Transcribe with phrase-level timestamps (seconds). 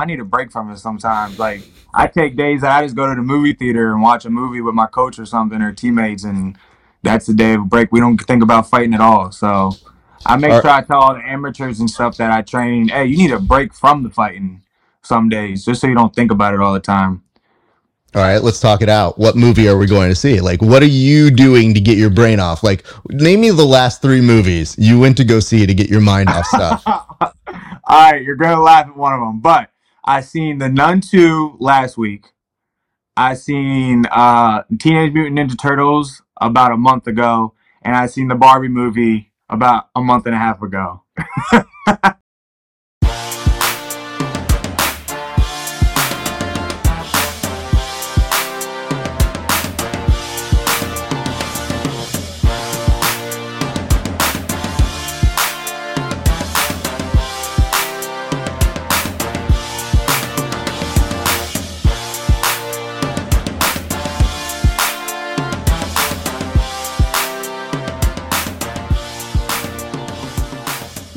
[0.00, 1.38] I need a break from it sometimes.
[1.38, 1.60] Like
[1.92, 4.62] I take days that I just go to the movie theater and watch a movie
[4.62, 6.56] with my coach or something or teammates, and
[7.02, 7.92] that's the day of break.
[7.92, 9.30] We don't think about fighting at all.
[9.30, 9.72] So
[10.24, 13.18] I make sure I tell all the amateurs and stuff that I train, hey, you
[13.18, 14.62] need a break from the fighting
[15.02, 17.22] some days, just so you don't think about it all the time.
[18.14, 19.18] All right, let's talk it out.
[19.18, 20.40] What movie are we going to see?
[20.40, 22.62] Like, what are you doing to get your brain off?
[22.62, 26.00] Like, name me the last three movies you went to go see to get your
[26.00, 26.82] mind off stuff.
[26.86, 27.32] all
[27.90, 29.70] right, you're gonna laugh at one of them, but
[30.10, 32.26] I seen The Nun 2 last week.
[33.16, 38.34] I seen uh, Teenage Mutant Ninja Turtles about a month ago, and I seen the
[38.34, 41.04] Barbie movie about a month and a half ago.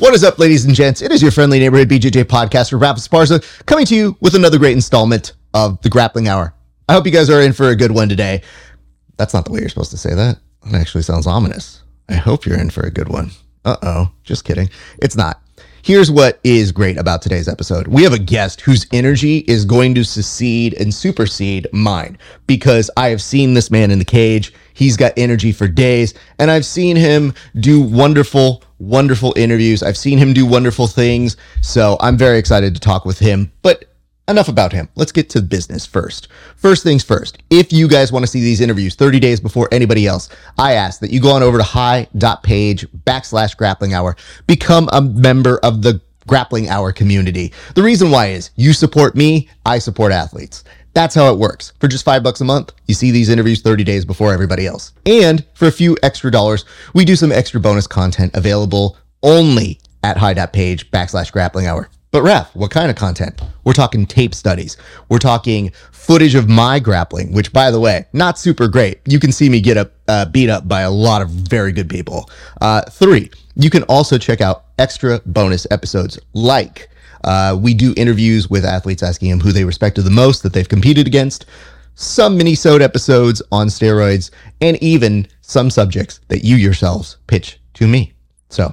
[0.04, 1.00] What is up, ladies and gents?
[1.00, 4.58] It is your friendly neighborhood BJJ podcast for Rafe Esparza coming to you with another
[4.58, 6.52] great installment of the Grappling Hour.
[6.86, 8.42] I hope you guys are in for a good one today.
[9.16, 10.36] That's not the way you're supposed to say that.
[10.66, 11.82] That actually sounds ominous.
[12.10, 13.30] I hope you're in for a good one.
[13.64, 14.68] Uh oh, just kidding.
[14.98, 15.40] It's not.
[15.84, 17.88] Here's what is great about today's episode.
[17.88, 23.10] We have a guest whose energy is going to succeed and supersede mine because I
[23.10, 24.54] have seen this man in the cage.
[24.72, 29.82] He's got energy for days, and I've seen him do wonderful, wonderful interviews.
[29.82, 31.36] I've seen him do wonderful things.
[31.60, 33.52] So I'm very excited to talk with him.
[33.60, 33.84] But
[34.28, 34.88] enough about him.
[34.94, 36.28] Let's get to business first.
[36.56, 37.38] First things first.
[37.50, 41.00] If you guys want to see these interviews 30 days before anybody else, I ask
[41.00, 46.00] that you go on over to hy.page backslash grappling hour, become a member of the
[46.26, 47.52] grappling hour community.
[47.74, 50.64] The reason why is you support me, I support athletes.
[50.94, 51.72] That's how it works.
[51.80, 54.92] For just five bucks a month, you see these interviews 30 days before everybody else.
[55.04, 56.64] And for a few extra dollars,
[56.94, 61.88] we do some extra bonus content available only at hy.page backslash grappling hour.
[62.14, 63.42] But Ref, what kind of content?
[63.64, 64.76] We're talking tape studies.
[65.08, 69.00] We're talking footage of my grappling, which by the way, not super great.
[69.04, 71.88] You can see me get up, uh, beat up by a lot of very good
[71.88, 72.30] people.
[72.60, 76.88] Uh, three, you can also check out extra bonus episodes like
[77.24, 80.68] uh, we do interviews with athletes asking them who they respected the most that they've
[80.68, 81.46] competed against,
[81.96, 88.12] some mini-sode episodes on steroids, and even some subjects that you yourselves pitch to me.
[88.50, 88.72] So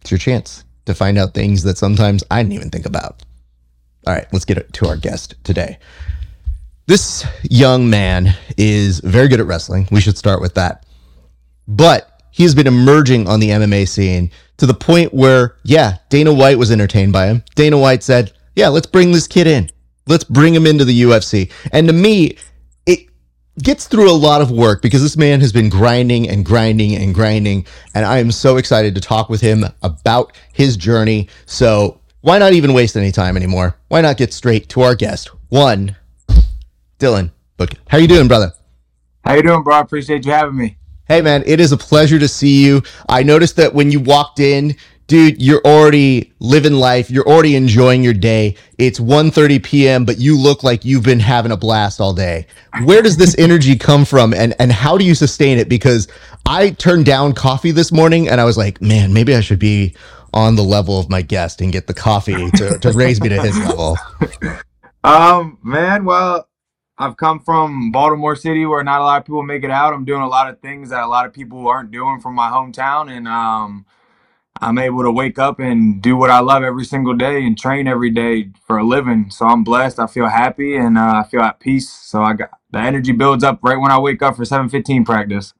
[0.00, 3.22] it's your chance to find out things that sometimes I didn't even think about.
[4.06, 5.78] All right, let's get to our guest today.
[6.86, 9.86] This young man is very good at wrestling.
[9.90, 10.84] We should start with that.
[11.68, 16.32] But he has been emerging on the MMA scene to the point where, yeah, Dana
[16.32, 17.44] White was entertained by him.
[17.54, 19.70] Dana White said, yeah, let's bring this kid in.
[20.06, 21.52] Let's bring him into the UFC.
[21.72, 22.36] And to me,
[23.60, 27.14] gets through a lot of work because this man has been grinding and grinding and
[27.14, 27.66] grinding.
[27.94, 31.28] And I am so excited to talk with him about his journey.
[31.46, 33.76] So why not even waste any time anymore?
[33.88, 35.30] Why not get straight to our guest?
[35.48, 35.96] One,
[36.98, 37.76] Dylan Budka.
[37.88, 38.52] How you doing, brother?
[39.24, 39.76] How you doing, bro?
[39.76, 40.78] I appreciate you having me.
[41.08, 42.82] Hey man, it is a pleasure to see you.
[43.08, 44.76] I noticed that when you walked in,
[45.12, 47.10] dude, you're already living life.
[47.10, 48.56] You're already enjoying your day.
[48.78, 52.46] It's 1:30 p.m., but you look like you've been having a blast all day.
[52.84, 56.08] Where does this energy come from and and how do you sustain it because
[56.46, 59.94] I turned down coffee this morning and I was like, "Man, maybe I should be
[60.32, 63.42] on the level of my guest and get the coffee to to raise me to
[63.42, 63.98] his level."
[65.04, 66.48] Um, man, well,
[66.96, 69.92] I've come from Baltimore City where not a lot of people make it out.
[69.92, 72.48] I'm doing a lot of things that a lot of people aren't doing from my
[72.50, 73.84] hometown and um
[74.62, 77.88] I'm able to wake up and do what I love every single day and train
[77.88, 79.28] every day for a living.
[79.28, 79.98] So I'm blessed.
[79.98, 81.90] I feel happy and uh, I feel at peace.
[81.90, 85.52] So I got the energy builds up right when I wake up for 7:15 practice.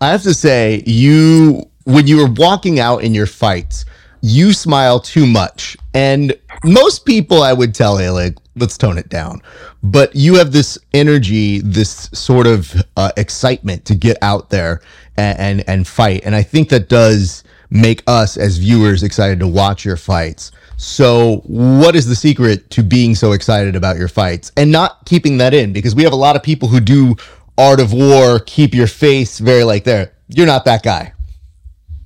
[0.00, 3.84] I have to say, you when you were walking out in your fights,
[4.22, 5.76] you smile too much.
[5.92, 6.34] And
[6.64, 9.42] most people I would tell, hey, like, let's tone it down.
[9.82, 14.80] But you have this energy, this sort of uh, excitement to get out there
[15.16, 16.22] and, and, and fight.
[16.24, 20.52] And I think that does make us as viewers excited to watch your fights.
[20.76, 25.38] So, what is the secret to being so excited about your fights and not keeping
[25.38, 25.72] that in?
[25.72, 27.16] Because we have a lot of people who do
[27.58, 30.14] art of war, keep your face very like there.
[30.28, 31.12] You're not that guy.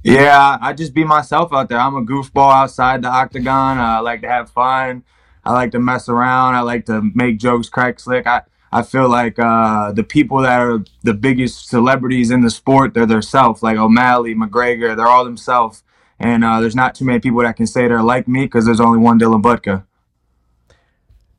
[0.02, 1.78] Yeah, I just be myself out there.
[1.78, 3.78] I'm a goofball outside the octagon.
[3.78, 5.02] I like to have fun.
[5.44, 6.55] I like to mess around.
[6.55, 8.26] I like to make jokes, crack slick.
[8.26, 8.43] I,
[8.75, 13.06] I feel like uh, the people that are the biggest celebrities in the sport, they're
[13.06, 13.62] themselves.
[13.62, 15.85] Like O'Malley, McGregor, they're all themselves.
[16.19, 18.81] And uh, there's not too many people that can say they're like me because there's
[18.81, 19.85] only one Dylan Budka.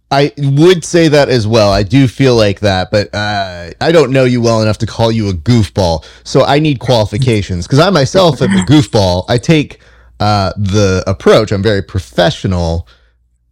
[0.10, 1.74] I would say that as well.
[1.74, 5.12] I do feel like that, but uh, I don't know you well enough to call
[5.12, 6.06] you a goofball.
[6.24, 9.26] So I need qualifications because I myself am a goofball.
[9.28, 9.82] I take
[10.22, 11.52] uh, the approach.
[11.52, 12.88] I'm very professional.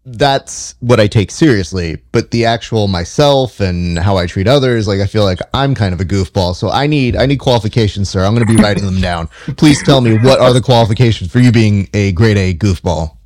[0.06, 2.02] That's what I take seriously.
[2.12, 5.94] But the actual myself and how I treat others, like I feel like I'm kind
[5.94, 6.56] of a goofball.
[6.56, 8.24] So I need I need qualifications, sir.
[8.24, 9.28] I'm going to be writing them down.
[9.58, 13.18] Please tell me what are the qualifications for you being a grade A goofball.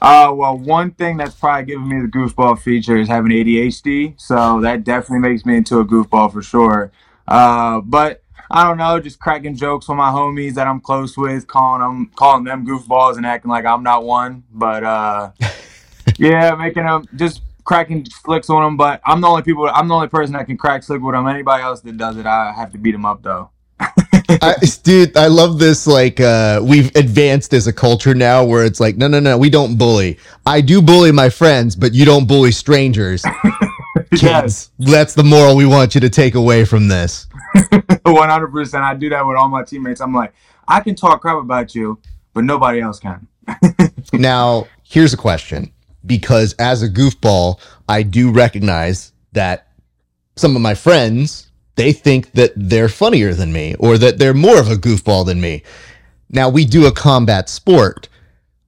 [0.00, 4.60] Uh, well, one thing that's probably giving me the goofball feature is having ADHD, so
[4.60, 6.92] that definitely makes me into a goofball for sure.
[7.26, 11.46] Uh, but I don't know, just cracking jokes with my homies that I'm close with,
[11.46, 14.44] calling them calling them goofballs and acting like I'm not one.
[14.50, 15.32] But uh,
[16.18, 18.76] yeah, making them just cracking slicks on them.
[18.76, 19.68] But I'm the only people.
[19.68, 21.26] I'm the only person that can crack slick with them.
[21.26, 23.50] Anybody else that does it, I have to beat them up though.
[23.80, 25.86] I, dude, I love this.
[25.86, 29.48] Like, uh, we've advanced as a culture now where it's like, no, no, no, we
[29.48, 30.18] don't bully.
[30.44, 33.24] I do bully my friends, but you don't bully strangers.
[34.10, 34.70] Kids, yes.
[34.78, 37.26] that's the moral we want you to take away from this.
[37.54, 38.80] 100%.
[38.80, 40.00] I do that with all my teammates.
[40.00, 40.32] I'm like,
[40.66, 41.98] I can talk crap about you,
[42.34, 43.26] but nobody else can.
[44.12, 45.72] now, here's a question
[46.06, 49.68] because as a goofball, I do recognize that
[50.36, 51.48] some of my friends
[51.78, 55.40] they think that they're funnier than me or that they're more of a goofball than
[55.40, 55.62] me.
[56.28, 58.08] Now, we do a combat sport.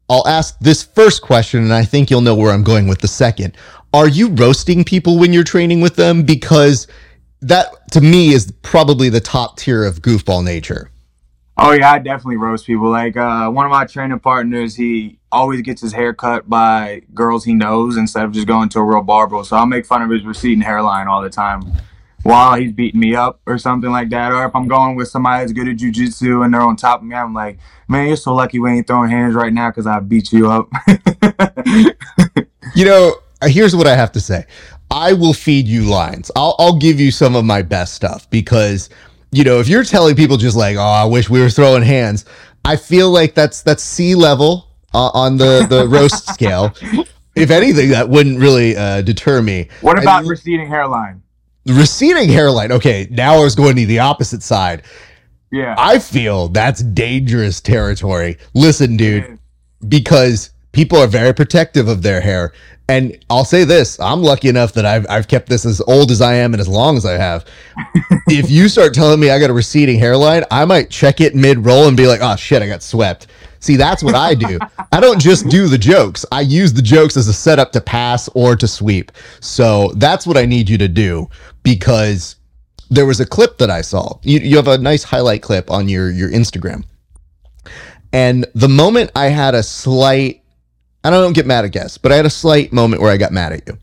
[0.08, 3.08] I'll ask this first question, and I think you'll know where I'm going with the
[3.08, 3.56] second.
[3.92, 6.22] Are you roasting people when you're training with them?
[6.22, 6.86] Because
[7.42, 10.90] that, to me, is probably the top tier of goofball nature.
[11.58, 12.90] Oh yeah, I definitely roast people.
[12.90, 17.44] Like uh, one of my training partners, he always gets his hair cut by girls
[17.44, 19.42] he knows instead of just going to a real barber.
[19.44, 21.62] So I'll make fun of his receding hairline all the time
[22.22, 24.32] while he's beating me up or something like that.
[24.32, 27.06] Or if I'm going with somebody that's good at jujitsu and they're on top of
[27.06, 30.00] me, I'm like, man, you're so lucky we ain't throwing hands right now because I
[30.00, 30.68] beat you up.
[32.74, 34.44] you know, uh, here's what I have to say.
[34.90, 36.30] I will feed you lines.
[36.34, 38.90] I'll, I'll give you some of my best stuff because,
[39.30, 42.24] you know, if you're telling people just like, oh, I wish we were throwing hands,
[42.64, 46.74] I feel like that's that's sea level uh, on the the roast scale.
[47.34, 49.68] If anything, that wouldn't really uh, deter me.
[49.80, 51.22] What about I, receding hairline?
[51.66, 52.72] receding hairline.
[52.72, 54.82] Okay, now I was going to the opposite side.
[55.50, 55.74] Yeah.
[55.78, 58.38] I feel that's dangerous territory.
[58.54, 59.38] Listen, dude,
[59.88, 62.52] because people are very protective of their hair.
[62.88, 66.20] And I'll say this, I'm lucky enough that I've I've kept this as old as
[66.20, 67.44] I am and as long as I have.
[68.28, 71.64] if you start telling me I got a receding hairline, I might check it mid
[71.64, 73.28] roll and be like, "Oh shit, I got swept."
[73.60, 74.58] See, that's what I do.
[74.90, 76.24] I don't just do the jokes.
[76.32, 79.12] I use the jokes as a setup to pass or to sweep.
[79.40, 81.28] So that's what I need you to do
[81.62, 82.36] because
[82.88, 84.18] there was a clip that I saw.
[84.22, 86.84] You, you have a nice highlight clip on your, your Instagram.
[88.12, 90.42] And the moment I had a slight,
[91.04, 93.30] I don't get mad at guests, but I had a slight moment where I got
[93.30, 93.78] mad at you.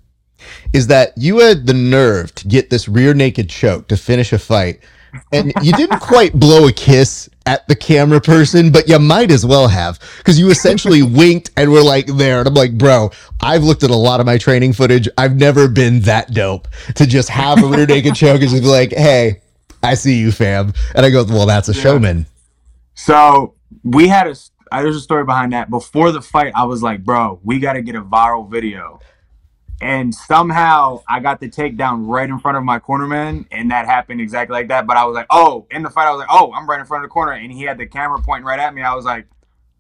[0.74, 4.40] Is that you had the nerve to get this rear naked choke to finish a
[4.40, 4.82] fight
[5.32, 9.46] and you didn't quite blow a kiss at the camera person, but you might as
[9.46, 12.40] well have because you essentially winked and were like there.
[12.40, 13.12] And I'm like, bro,
[13.42, 15.08] I've looked at a lot of my training footage.
[15.18, 18.68] I've never been that dope to just have a rear naked choke and just be
[18.68, 19.42] like, hey,
[19.82, 20.74] I see you, fam.
[20.96, 21.82] And I go, well, that's a yeah.
[21.82, 22.26] showman.
[22.96, 23.54] So
[23.84, 24.36] we had a,
[24.72, 25.70] there's a story behind that.
[25.70, 29.00] Before the fight, I was like, bro, we got to get a viral video
[29.82, 34.22] and somehow I got the takedown right in front of my cornerman, and that happened
[34.22, 34.88] exactly like that.
[34.88, 36.86] But I was like, oh, in the fight, I was like, oh, I'm right in
[36.86, 38.82] front of the corner, and he had the camera pointing right at me.
[38.82, 39.28] I was like,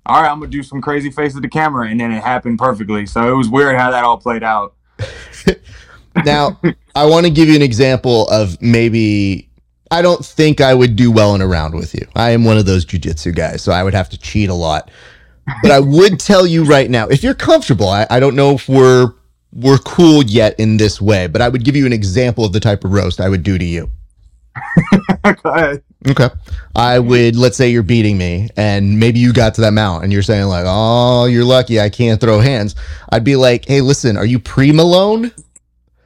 [0.06, 2.60] all right, I'm gonna do some crazy face at the camera, and then it happened
[2.60, 3.06] perfectly.
[3.06, 4.76] So it was weird how that all played out.
[6.26, 6.60] now,
[6.96, 9.50] I want to give you an example of maybe
[9.92, 12.08] I don't think I would do well in a round with you.
[12.16, 14.92] I am one of those jujitsu guys, so I would have to cheat a lot.
[15.62, 18.68] But I would tell you right now, if you're comfortable, I, I don't know if
[18.68, 19.14] we're
[19.54, 22.60] we're cool yet in this way, but I would give you an example of the
[22.60, 23.90] type of roast I would do to you.
[25.44, 25.84] Go ahead.
[26.08, 26.30] Okay.
[26.76, 30.14] I would, let's say you're beating me and maybe you got to that mount and
[30.14, 32.76] you're saying, like, oh, you're lucky I can't throw hands.
[33.10, 35.32] I'd be like, hey, listen, are you pre Malone?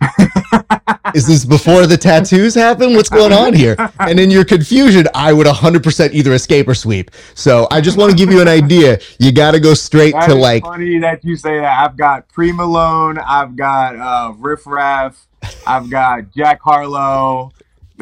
[1.14, 2.96] Is this before the tattoos happen?
[2.96, 3.76] What's going on here?
[4.00, 7.12] And in your confusion, I would 100% either escape or sweep.
[7.36, 9.00] So I just want to give you an idea.
[9.20, 10.64] You got to go straight that to like.
[10.64, 11.84] Funny that you say that.
[11.84, 13.18] I've got Pre Malone.
[13.18, 15.28] I've got uh, Riff Raff.
[15.66, 17.52] I've got Jack Harlow.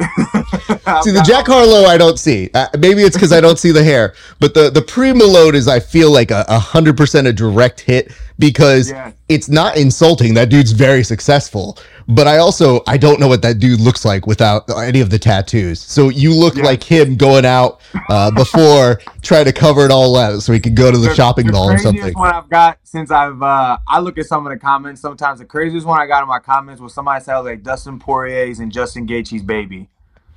[0.00, 2.50] see the Jack Harlow, I don't see.
[2.54, 5.68] Uh, maybe it's because I don't see the hair, but the the pre Malone is
[5.68, 9.12] I feel like a hundred percent a direct hit because Yeah.
[9.28, 10.34] it's not insulting.
[10.34, 11.78] That dude's very successful.
[12.08, 15.18] But I also I don't know what that dude looks like without any of the
[15.18, 15.78] tattoos.
[15.80, 16.64] So you look Yeah.
[16.64, 20.74] like him going out uh, before trying to cover it all up so he could
[20.74, 22.18] go to the, shopping the mall or craziest something.
[22.18, 25.38] one I've got since I've uh, I look at some of the comments sometimes.
[25.38, 28.72] The craziest one I got in my comments was somebody said like Dustin Poirier's and
[28.72, 29.88] Justin Gaethje's baby.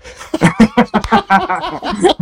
[0.33, 2.13] that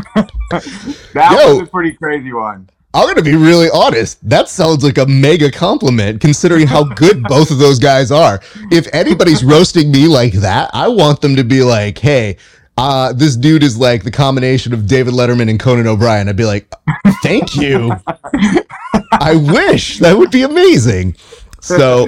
[1.16, 1.58] Yo.
[1.58, 2.70] was a pretty crazy one.
[2.94, 4.18] I'm gonna be really honest.
[4.28, 8.42] That sounds like a mega compliment considering how good both of those guys are.
[8.72, 12.38] If anybody's roasting me like that, I want them to be like, hey,
[12.78, 16.28] uh, this dude is like the combination of David Letterman and Conan O'Brien.
[16.28, 16.74] I'd be like,
[17.22, 17.94] thank you.
[19.14, 21.16] I wish that would be amazing.
[21.62, 22.08] So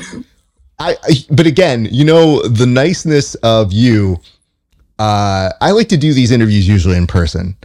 [0.79, 4.17] I, I but again, you know, the niceness of you,
[4.99, 7.55] uh, I like to do these interviews usually in person.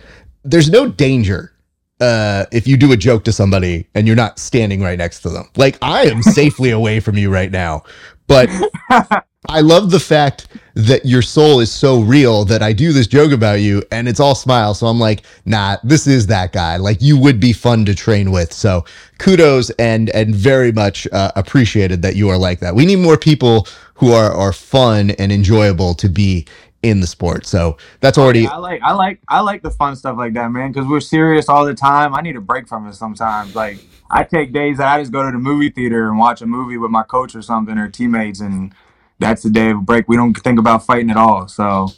[0.45, 1.53] There's no danger
[2.01, 5.29] uh if you do a joke to somebody and you're not standing right next to
[5.31, 5.49] them.
[5.57, 7.85] Like I am safely away from you right now.
[8.27, 8.49] But
[9.49, 13.33] I love the fact that your soul is so real that I do this joke
[13.33, 14.81] about you and it's all smiles.
[14.81, 16.77] So I'm like, nah, this is that guy.
[16.77, 18.53] Like you would be fun to train with.
[18.53, 18.85] So
[19.19, 22.75] kudos and and very much uh, appreciated that you are like that.
[22.75, 26.47] We need more people who are are fun and enjoyable to be
[26.83, 27.47] in the sport.
[27.47, 30.51] So that's already oh, I like I like I like the fun stuff like that,
[30.51, 30.73] man.
[30.73, 32.15] Because we're serious all the time.
[32.15, 33.55] I need a break from it sometimes.
[33.55, 33.79] Like
[34.11, 36.79] I take days that I just go to the movie theater and watch a movie
[36.79, 38.73] with my coach or something or teammates, and
[39.19, 40.09] that's the day of break.
[40.09, 41.49] We don't think about fighting at all.
[41.49, 41.89] So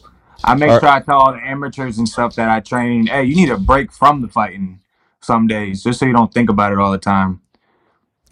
[0.42, 3.24] I make Are- sure I tell all the amateurs and stuff that I train, hey,
[3.24, 4.80] you need a break from the fighting
[5.20, 7.42] some days, just so you don't think about it all the time.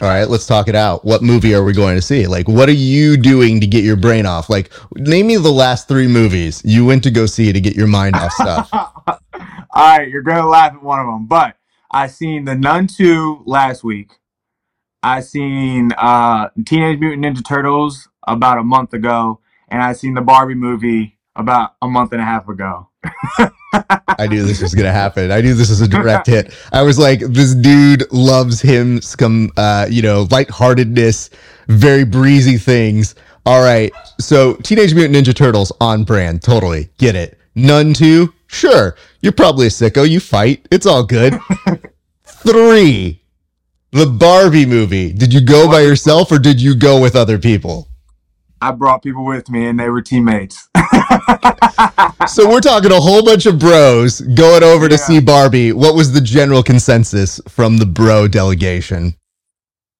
[0.00, 1.04] All right, let's talk it out.
[1.04, 2.28] What movie are we going to see?
[2.28, 4.48] Like, what are you doing to get your brain off?
[4.48, 7.88] Like, name me the last three movies you went to go see to get your
[7.88, 8.68] mind off stuff.
[8.72, 9.18] all
[9.74, 11.56] right, you're gonna laugh at one of them, but
[11.90, 14.12] I seen the Nun two last week.
[15.02, 20.20] I seen uh, Teenage Mutant Ninja Turtles about a month ago, and I seen the
[20.20, 22.88] Barbie movie about a month and a half ago.
[24.18, 25.30] I knew this was gonna happen.
[25.30, 26.52] I knew this was a direct hit.
[26.72, 31.30] I was like, this dude loves him some, uh, you know, lightheartedness,
[31.68, 33.14] very breezy things.
[33.46, 37.38] All right, so Teenage Mutant Ninja Turtles on brand, totally get it.
[37.54, 38.96] Nun two, sure.
[39.20, 40.08] You're probably a sicko.
[40.08, 40.66] You fight.
[40.70, 41.38] It's all good.
[42.24, 43.22] Three,
[43.90, 45.12] the Barbie movie.
[45.12, 47.87] Did you go by yourself or did you go with other people?
[48.60, 50.68] I brought people with me, and they were teammates.
[52.28, 55.72] So we're talking a whole bunch of bros going over to see Barbie.
[55.72, 59.14] What was the general consensus from the bro delegation?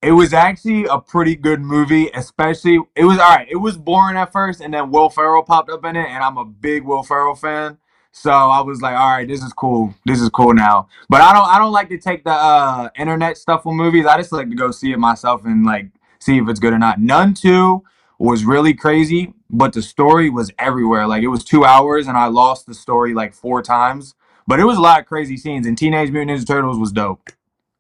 [0.03, 3.49] It was actually a pretty good movie, especially it was all right.
[3.51, 6.37] It was boring at first, and then Will Ferrell popped up in it, and I'm
[6.37, 7.79] a big Will Ferrell fan.
[8.13, 9.95] So I was like, all right, this is cool.
[10.05, 10.89] This is cool now.
[11.09, 14.05] But I don't I don't like to take the uh internet stuff with movies.
[14.05, 15.87] I just like to go see it myself and like
[16.19, 17.01] see if it's good or not.
[17.01, 17.83] Nun two
[18.19, 21.07] was really crazy, but the story was everywhere.
[21.07, 24.15] Like it was two hours and I lost the story like four times.
[24.47, 27.31] But it was a lot of crazy scenes and Teenage Mutant Ninja Turtles was dope.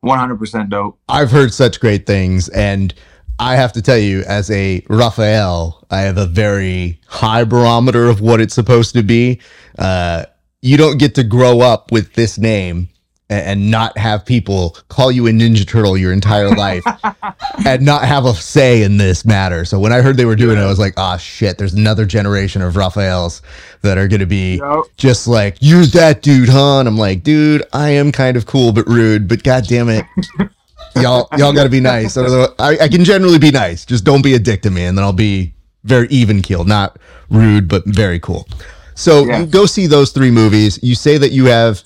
[0.04, 0.99] 100% dope.
[1.09, 2.95] I've heard such great things, and
[3.38, 8.21] I have to tell you, as a Raphael, I have a very high barometer of
[8.21, 9.40] what it's supposed to be.
[9.78, 10.26] Uh,
[10.62, 12.88] you don't get to grow up with this name
[13.31, 16.83] and not have people call you a Ninja Turtle your entire life
[17.67, 19.65] and not have a say in this matter.
[19.67, 22.07] So when I heard they were doing it, I was like, ah, shit, there's another
[22.07, 23.43] generation of Raphaels
[23.83, 24.61] that are going to be
[24.97, 26.79] just like, you're that dude, huh?
[26.81, 30.07] And I'm like, dude, I am kind of cool but rude, but god damn it.
[30.97, 32.17] y'all y'all gotta be nice.
[32.17, 33.85] I, I can generally be nice.
[33.85, 35.53] Just don't be a dick to me, and then I'll be
[35.85, 36.67] very even keeled.
[36.67, 36.99] Not
[37.31, 38.49] rude, but very cool.
[38.95, 39.41] So Yeah.
[39.41, 40.79] you go see those three movies.
[40.83, 41.83] You say that you have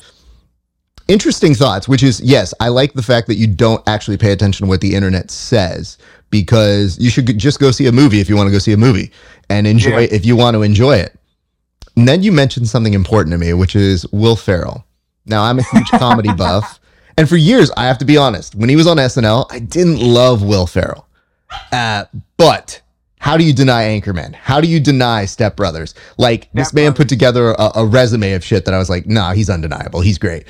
[1.12, 4.66] interesting thoughts, which is yes, I like the fact that you don't actually pay attention
[4.66, 5.99] to what the internet says
[6.31, 8.76] because you should just go see a movie if you want to go see a
[8.76, 9.11] movie
[9.50, 9.99] and enjoy Yeah.
[10.00, 11.19] it if you want to enjoy it.
[11.97, 14.85] And then you mentioned something important to me, which is Will Ferrell.
[15.26, 16.81] Now I'm a huge comedy buff,
[17.19, 18.54] and for years I have to be honest.
[18.54, 21.07] When he was on SNL, I didn't love Will Ferrell.
[21.71, 22.04] Uh,
[22.38, 22.81] but
[23.19, 24.35] how do you deny Anchorman?
[24.35, 25.95] How do you deny Step Brothers?
[26.16, 26.97] Like this man Brothers.
[26.97, 30.00] put together a, a resume of shit that I was like, nah, he's undeniable.
[30.00, 30.45] He's great.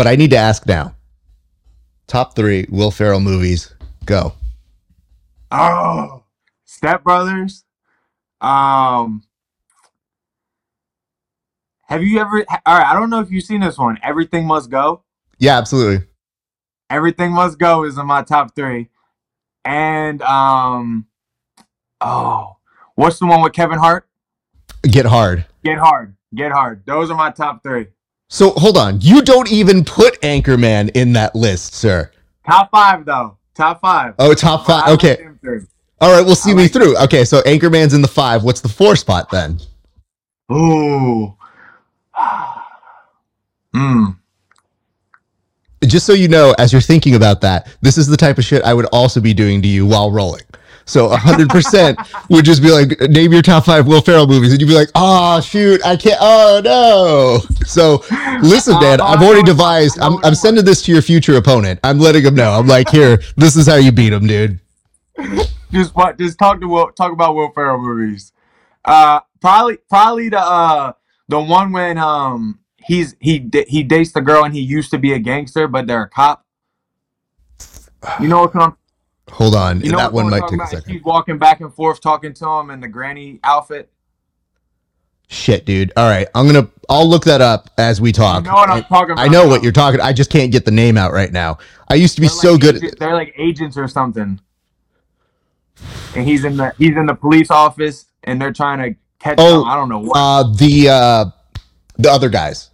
[0.00, 0.94] But I need to ask now.
[2.06, 3.74] Top three Will Ferrell movies.
[4.06, 4.32] Go.
[5.52, 6.22] Oh,
[6.64, 7.66] Step Brothers.
[8.40, 9.22] Um,
[11.82, 12.42] have you ever?
[12.64, 13.98] All right, I don't know if you've seen this one.
[14.02, 15.02] Everything Must Go.
[15.38, 16.06] Yeah, absolutely.
[16.88, 18.88] Everything Must Go is in my top three,
[19.66, 21.08] and um,
[22.00, 22.56] oh,
[22.94, 24.08] what's the one with Kevin Hart?
[24.80, 25.44] Get hard.
[25.62, 26.16] Get Hard.
[26.34, 26.86] Get Hard.
[26.86, 27.88] Those are my top three.
[28.30, 29.00] So hold on.
[29.00, 32.10] You don't even put Anchorman in that list, sir.
[32.46, 33.36] Top five though.
[33.54, 34.14] top five.
[34.18, 34.88] Oh, top five.
[34.88, 35.28] like Okay.
[36.00, 36.24] All right.
[36.24, 36.96] We'll see I me like through.
[36.98, 37.24] Okay.
[37.24, 38.44] So Anchorman's in the five.
[38.44, 39.60] What's the four spot then?
[40.50, 41.36] Ooh.
[43.72, 44.06] Hmm.
[45.84, 48.64] Just so you know, as you're thinking about that, this is the type of shit
[48.64, 50.42] I would also be doing to you while rolling.
[50.90, 54.50] So 100% would just be like, name your top five Will Ferrell movies.
[54.50, 56.18] And you'd be like, oh, shoot, I can't.
[56.20, 57.56] Oh, no.
[57.64, 58.02] So
[58.42, 61.78] listen, man, Uh, I've already devised, I'm, I'm sending this to your future opponent.
[61.84, 62.50] I'm letting him know.
[62.50, 64.58] I'm like, here, this is how you beat him, dude.
[65.70, 66.18] Just what?
[66.18, 66.90] Just talk to Will.
[66.90, 68.32] Talk about Will Ferrell movies.
[68.84, 70.92] Uh, probably, probably the uh
[71.28, 75.12] the one when um he's he he dates the girl and he used to be
[75.12, 76.44] a gangster, but they're a cop.
[78.18, 78.76] You know what I'm
[79.32, 79.80] Hold on.
[79.80, 80.92] You know that one might take a second.
[80.92, 83.90] She's walking back and forth talking to him in the granny outfit.
[85.28, 85.92] Shit, dude.
[85.96, 86.26] All right.
[86.34, 88.44] I'm to, I'll look that up as we talk.
[88.44, 89.22] You know what I'm talking about?
[89.24, 90.00] I know what you're talking.
[90.00, 91.58] I just can't get the name out right now.
[91.88, 92.76] I used to be They're so like good.
[92.78, 94.40] agent- they're like agents or something.
[96.16, 99.62] And he's in the he's in the police office and they're trying to catch Oh,
[99.62, 99.68] him.
[99.68, 100.16] I don't know what.
[100.16, 101.24] Uh, the uh,
[101.96, 102.70] the other guys.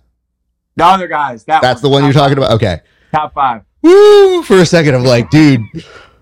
[0.77, 1.45] the other guys.
[1.45, 2.45] That That's the one you're talking five.
[2.45, 2.55] about.
[2.55, 2.81] Okay.
[3.15, 3.63] Top five.
[3.83, 4.43] Woo!
[4.43, 5.61] For a second, I'm like, dude,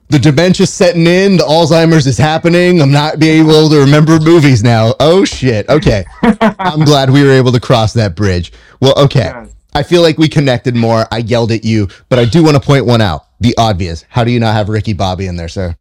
[0.08, 1.36] the dementia's setting in.
[1.36, 2.80] The Alzheimer's is happening.
[2.80, 4.94] I'm not being able to remember movies now.
[5.00, 5.68] Oh shit.
[5.68, 6.04] Okay.
[6.22, 8.52] I'm glad we were able to cross that bridge.
[8.80, 9.32] Well, okay.
[9.74, 11.06] I feel like we connected more.
[11.10, 13.26] I yelled at you, but I do want to point one out.
[13.40, 14.04] The obvious.
[14.08, 15.76] How do you not have Ricky Bobby in there, sir?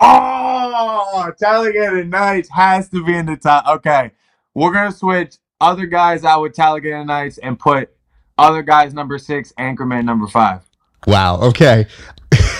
[0.00, 3.66] Oh, Talladega Nights has to be in the top.
[3.68, 4.10] Okay,
[4.54, 7.90] we're gonna switch other guys out with Talladega Nights and put
[8.38, 10.62] other guys number six, Anchorman number five.
[11.06, 11.40] Wow.
[11.40, 11.86] Okay.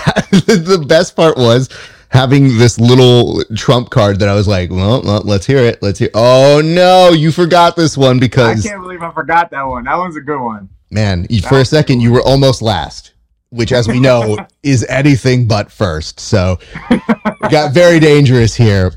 [0.30, 1.68] the best part was
[2.08, 5.80] having this little trump card that I was like, well, well, let's hear it.
[5.82, 6.10] Let's hear.
[6.14, 9.84] Oh no, you forgot this one because I can't believe I forgot that one.
[9.84, 10.68] That one's a good one.
[10.90, 13.12] man, you- for a second you were almost last,
[13.50, 16.18] which, as we know, is anything but first.
[16.20, 16.58] So
[17.50, 18.92] got very dangerous here.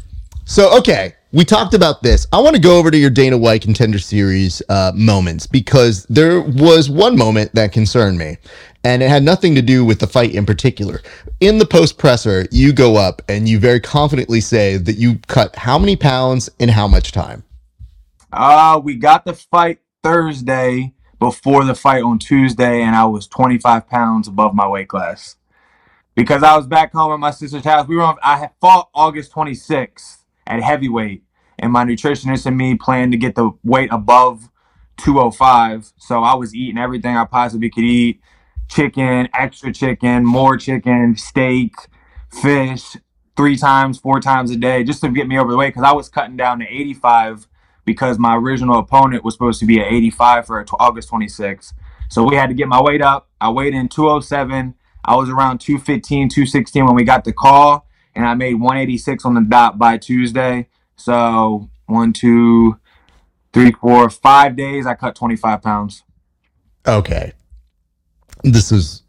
[0.45, 2.27] So okay, we talked about this.
[2.33, 6.41] I want to go over to your Dana White Contender Series uh, moments because there
[6.41, 8.37] was one moment that concerned me,
[8.83, 11.01] and it had nothing to do with the fight in particular.
[11.39, 15.55] In the post presser, you go up and you very confidently say that you cut
[15.55, 17.43] how many pounds in how much time.
[18.31, 23.87] Uh, we got the fight Thursday before the fight on Tuesday, and I was 25
[23.87, 25.37] pounds above my weight class
[26.15, 27.87] because I was back home at my sister's house.
[27.87, 31.23] We were on, I had fought August 26th at heavyweight,
[31.59, 34.49] and my nutritionist and me planned to get the weight above
[34.97, 35.93] 205.
[35.97, 38.19] So I was eating everything I possibly could eat
[38.73, 41.73] chicken, extra chicken, more chicken, steak,
[42.31, 42.97] fish,
[43.35, 45.93] three times, four times a day, just to get me over the weight because I
[45.93, 47.47] was cutting down to 85
[47.85, 51.73] because my original opponent was supposed to be at 85 for August 26th.
[52.09, 53.29] So we had to get my weight up.
[53.41, 54.75] I weighed in 207.
[55.05, 59.33] I was around 215, 216 when we got the call, and I made 186 on
[59.33, 60.67] the dot by Tuesday.
[60.95, 62.79] So one, two,
[63.51, 66.03] three, four, five days, I cut 25 pounds.
[66.87, 67.33] Okay.
[68.43, 69.03] This is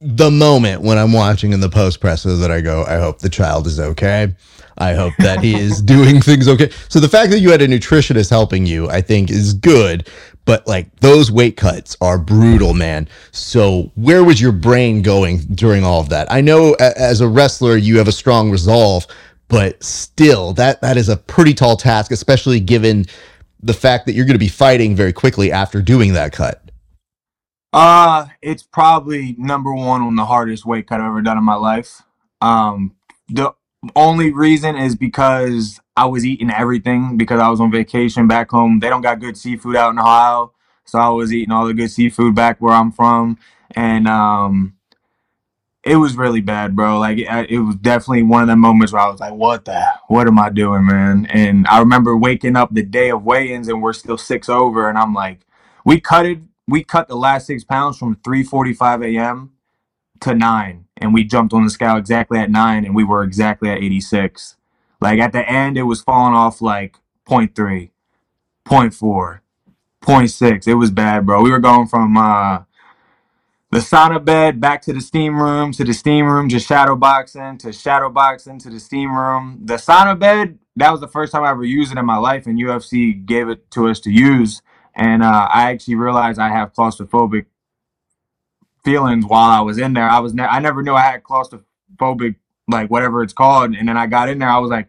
[0.00, 3.28] the moment when I'm watching in the post presser that I go, I hope the
[3.28, 4.34] child is okay.
[4.78, 6.70] I hope that he is doing things okay.
[6.88, 10.08] So the fact that you had a nutritionist helping you, I think, is good.
[10.46, 13.08] But like those weight cuts are brutal, man.
[13.30, 16.32] So where was your brain going during all of that?
[16.32, 19.06] I know a- as a wrestler, you have a strong resolve,
[19.48, 23.04] but still, that that is a pretty tall task, especially given
[23.62, 26.69] the fact that you're going to be fighting very quickly after doing that cut.
[27.72, 31.54] Uh, it's probably number one on the hardest weight cut I've ever done in my
[31.54, 32.02] life.
[32.40, 32.96] Um,
[33.28, 33.54] the
[33.94, 38.80] only reason is because I was eating everything because I was on vacation back home.
[38.80, 40.52] They don't got good seafood out in Ohio,
[40.84, 43.38] so I was eating all the good seafood back where I'm from,
[43.72, 44.74] and um,
[45.84, 46.98] it was really bad, bro.
[46.98, 49.82] Like it, it was definitely one of the moments where I was like, "What the?
[50.08, 53.82] What am I doing, man?" And I remember waking up the day of weigh-ins, and
[53.82, 55.40] we're still six over, and I'm like,
[55.84, 56.40] "We cut it.
[56.70, 59.52] We cut the last six pounds from 3:45 a.m.
[60.20, 63.70] to nine, and we jumped on the scale exactly at nine, and we were exactly
[63.70, 64.56] at 86.
[65.00, 66.96] Like at the end, it was falling off like
[67.28, 67.90] 0.3,
[68.66, 69.40] 0.4,
[70.02, 70.68] 0.6.
[70.68, 71.42] It was bad, bro.
[71.42, 72.60] We were going from uh
[73.70, 77.58] the sauna bed back to the steam room to the steam room to shadow boxing
[77.58, 81.44] to shadow boxing to the steam room the sauna bed that was the first time
[81.44, 84.62] i ever used it in my life and ufc gave it to us to use
[85.00, 87.46] and uh, i actually realized i have claustrophobic
[88.84, 90.08] feelings while i was in there.
[90.08, 92.36] I was ne- i never knew i had claustrophobic
[92.68, 93.74] like whatever it's called.
[93.74, 94.88] And then i got in there i was like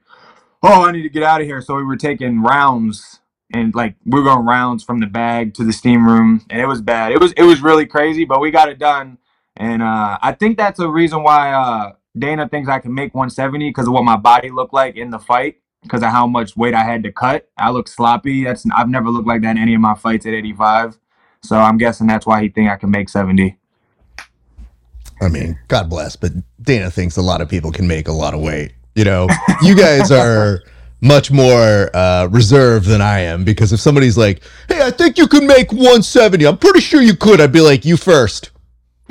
[0.63, 1.62] oh i need to get out of here.
[1.62, 3.19] So we were taking rounds
[3.54, 6.45] and like we were going rounds from the bag to the steam room.
[6.50, 7.12] And it was bad.
[7.12, 9.17] It was it was really crazy but we got it done.
[9.58, 13.69] And uh i think that's a reason why uh Dana thinks I can make 170
[13.69, 16.73] because of what my body looked like in the fight, because of how much weight
[16.73, 17.49] I had to cut.
[17.57, 18.43] I look sloppy.
[18.43, 20.97] That's I've never looked like that in any of my fights at 85.
[21.41, 23.57] So I'm guessing that's why he think I can make 70.
[25.21, 28.33] I mean, God bless, but Dana thinks a lot of people can make a lot
[28.33, 28.73] of weight.
[28.95, 29.27] You know,
[29.61, 30.61] you guys are
[31.01, 35.27] much more uh, reserved than I am because if somebody's like, "Hey, I think you
[35.27, 37.41] can make 170," I'm pretty sure you could.
[37.41, 38.50] I'd be like, "You first.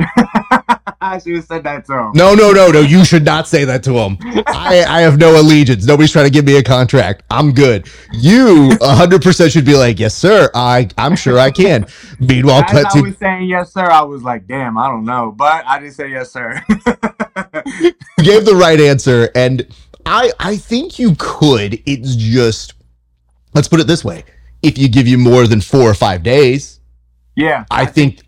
[1.03, 2.13] I should have said that to him.
[2.15, 2.81] No, no, no, no.
[2.81, 4.19] You should not say that to him.
[4.47, 5.87] I, I have no allegiance.
[5.87, 7.23] Nobody's trying to give me a contract.
[7.31, 7.89] I'm good.
[8.13, 10.51] You 100% should be like, yes, sir.
[10.55, 11.87] I, I'm sure I can.
[12.21, 15.33] Meanwhile, As I Pletsy, was saying yes, sir, I was like, damn, I don't know.
[15.37, 16.63] But I did say yes, sir.
[16.69, 19.67] you gave the right answer, and
[20.05, 21.83] I, I think you could.
[21.87, 22.75] It's just,
[23.55, 24.25] let's put it this way:
[24.63, 26.81] if you give you more than four or five days,
[27.37, 27.65] yeah.
[27.71, 28.21] I think,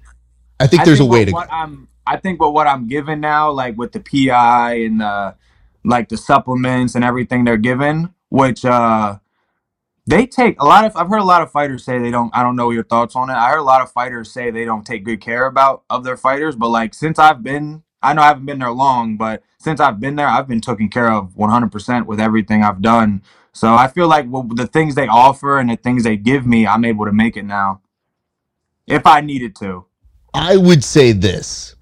[0.60, 1.32] I think I there's think a way to.
[1.32, 5.36] what I'm I think what what I'm given now, like with the PI and the
[5.84, 9.18] like the supplements and everything they're given, which uh
[10.06, 12.42] they take a lot of I've heard a lot of fighters say they don't I
[12.42, 13.34] don't know your thoughts on it.
[13.34, 16.16] I heard a lot of fighters say they don't take good care about of their
[16.18, 19.80] fighters, but like since I've been I know I haven't been there long, but since
[19.80, 23.22] I've been there, I've been taken care of 100% with everything I've done.
[23.52, 26.66] So I feel like well, the things they offer and the things they give me,
[26.66, 27.82] I'm able to make it now.
[28.86, 29.86] If I needed to.
[30.34, 31.74] I would say this.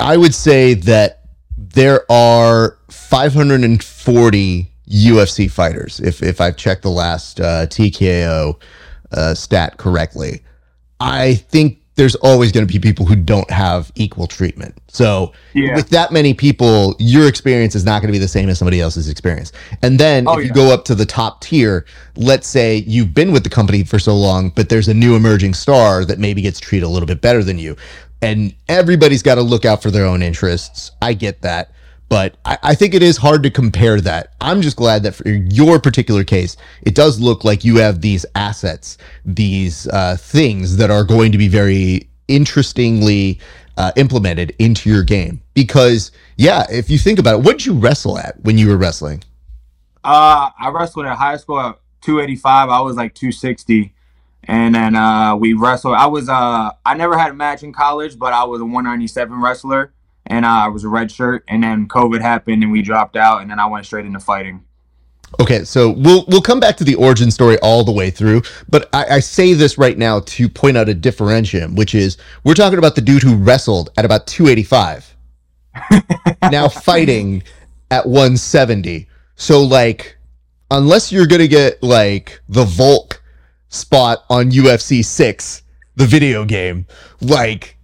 [0.00, 1.22] I would say that
[1.56, 8.60] there are 540 UFC fighters, if if I've checked the last uh, TKO
[9.12, 10.42] uh, stat correctly.
[11.00, 14.74] I think there's always going to be people who don't have equal treatment.
[14.88, 15.74] So Yeah.
[15.76, 18.80] with that many people, your experience is not going to be the same as somebody
[18.80, 19.52] else's experience.
[19.82, 21.84] And then Oh, if you go up to the top tier,
[22.16, 25.52] let's say you've been with the company for so long, but there's a new emerging
[25.54, 27.76] star that maybe gets treated a little bit better than you.
[28.22, 30.92] And everybody's got to look out for their own interests.
[31.02, 31.72] I get that.
[32.12, 34.34] But I, I think it is hard to compare that.
[34.38, 38.26] I'm just glad that for your particular case, it does look like you have these
[38.34, 43.40] assets, these uh, things that are going to be very interestingly
[43.78, 45.40] uh, implemented into your game.
[45.54, 48.76] Because, yeah, if you think about it, what did you wrestle at when you were
[48.76, 49.24] wrestling?
[50.04, 52.68] Uh, I wrestled at high school at 285.
[52.68, 53.90] I was like 260,
[54.44, 55.94] and then uh, we wrestled.
[55.94, 59.40] I was uh, I never had a match in college, but I was a 197
[59.40, 59.94] wrestler,
[60.32, 61.44] and uh, I was a red shirt.
[61.46, 64.64] And then COVID happened, and we dropped out, and then I went straight into fighting.
[65.40, 68.90] Okay, so we'll we'll come back to the origin story all the way through, but
[68.92, 72.78] I, I say this right now to point out a differentium, which is we're talking
[72.78, 75.16] about the dude who wrestled at about 285,
[76.50, 77.42] now fighting
[77.90, 79.08] at 170.
[79.36, 80.18] So like,
[80.70, 83.22] unless you're gonna get like the Volk
[83.70, 85.62] spot on UFC six,
[85.96, 86.86] the video game,
[87.22, 87.78] like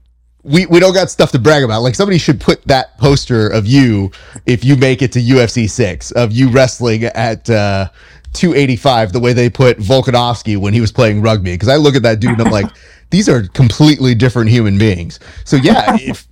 [0.49, 1.83] we, we don't got stuff to brag about.
[1.83, 4.11] Like somebody should put that poster of you
[4.47, 7.89] if you make it to UFC six of you wrestling at uh,
[8.33, 11.53] 285 the way they put Volkanovski when he was playing rugby.
[11.53, 12.67] Because I look at that dude and I'm like,
[13.11, 15.21] these are completely different human beings.
[15.45, 16.27] So yeah, if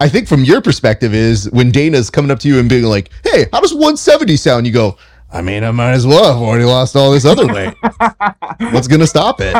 [0.00, 3.10] I think from your perspective is when Dana's coming up to you and being like,
[3.24, 4.66] hey, how does 170 sound?
[4.66, 4.96] You go,
[5.32, 6.24] I mean, I might as well.
[6.24, 7.74] I've already lost all this other weight.
[8.72, 9.54] What's gonna stop it?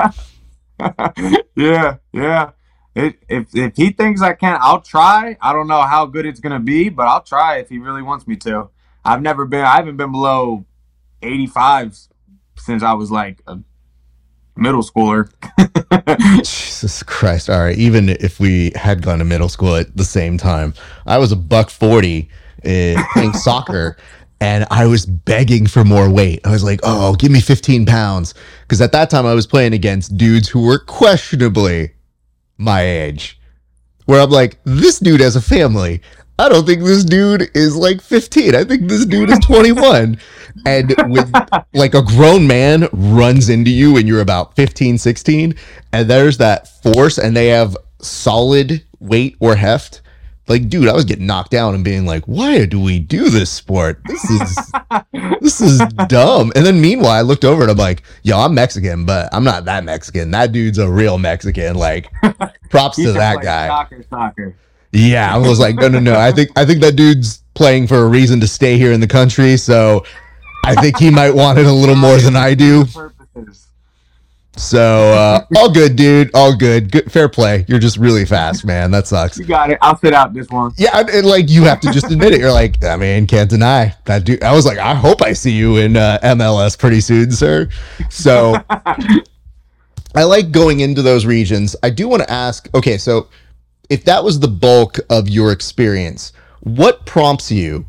[1.57, 2.51] yeah, yeah.
[2.95, 5.37] It, if if he thinks I can, I'll try.
[5.41, 8.27] I don't know how good it's gonna be, but I'll try if he really wants
[8.27, 8.69] me to.
[9.05, 9.65] I've never been.
[9.65, 10.65] I haven't been below
[11.23, 11.97] 85
[12.57, 13.59] since I was like a
[14.57, 15.31] middle schooler.
[16.39, 17.49] Jesus Christ.
[17.49, 17.77] All right.
[17.79, 20.75] Even if we had gone to middle school at the same time,
[21.07, 22.29] I was a buck 40
[22.65, 23.97] uh, playing soccer
[24.41, 26.41] and I was begging for more weight.
[26.47, 28.35] I was like, oh, give me 15 pounds.
[28.63, 31.93] Because at that time, I was playing against dudes who were questionably
[32.61, 33.39] my age.
[34.07, 36.03] Where I'm like, this dude has a family.
[36.39, 38.55] I don't think this dude is like 15.
[38.55, 40.19] I think this dude is 21.
[40.67, 41.33] and with
[41.75, 45.55] like a grown man runs into you and you're about 15, 16,
[45.93, 50.01] and there's that force and they have solid weight or heft.
[50.51, 53.51] Like, dude, I was getting knocked down and being like, why do we do this
[53.51, 54.01] sport?
[54.05, 54.73] This is
[55.41, 56.51] this is dumb.
[56.57, 59.67] And then meanwhile, I looked over and I'm like, yo, I'm Mexican, but I'm not
[59.67, 60.33] that Mexican.
[60.33, 61.77] That dude's a real Mexican.
[61.77, 62.11] Like,
[62.69, 63.69] props to that guy.
[63.69, 64.57] Soccer, soccer.
[64.91, 66.19] Yeah, I was like, no, no, no.
[66.19, 69.07] I think I think that dude's playing for a reason to stay here in the
[69.07, 69.57] country.
[69.57, 70.05] So
[70.65, 72.87] I think he might want it a little more than I do.
[72.87, 73.69] Purposes.
[74.57, 76.31] So uh, all good, dude.
[76.35, 76.93] All good.
[76.93, 77.65] Good, fair play.
[77.69, 78.91] You're just really fast, man.
[78.91, 79.39] That sucks.
[79.39, 79.79] You got it.
[79.81, 80.73] I'll sit out this one.
[80.77, 82.41] Yeah, and, like you have to just admit it.
[82.41, 84.43] You're like, I mean, can't deny that dude.
[84.43, 87.69] I was like, I hope I see you in uh, MLS pretty soon, sir.
[88.11, 88.57] So
[90.15, 91.77] I like going into those regions.
[91.83, 92.69] I do want to ask.
[92.75, 93.29] Okay, so
[93.89, 97.87] if that was the bulk of your experience, what prompts you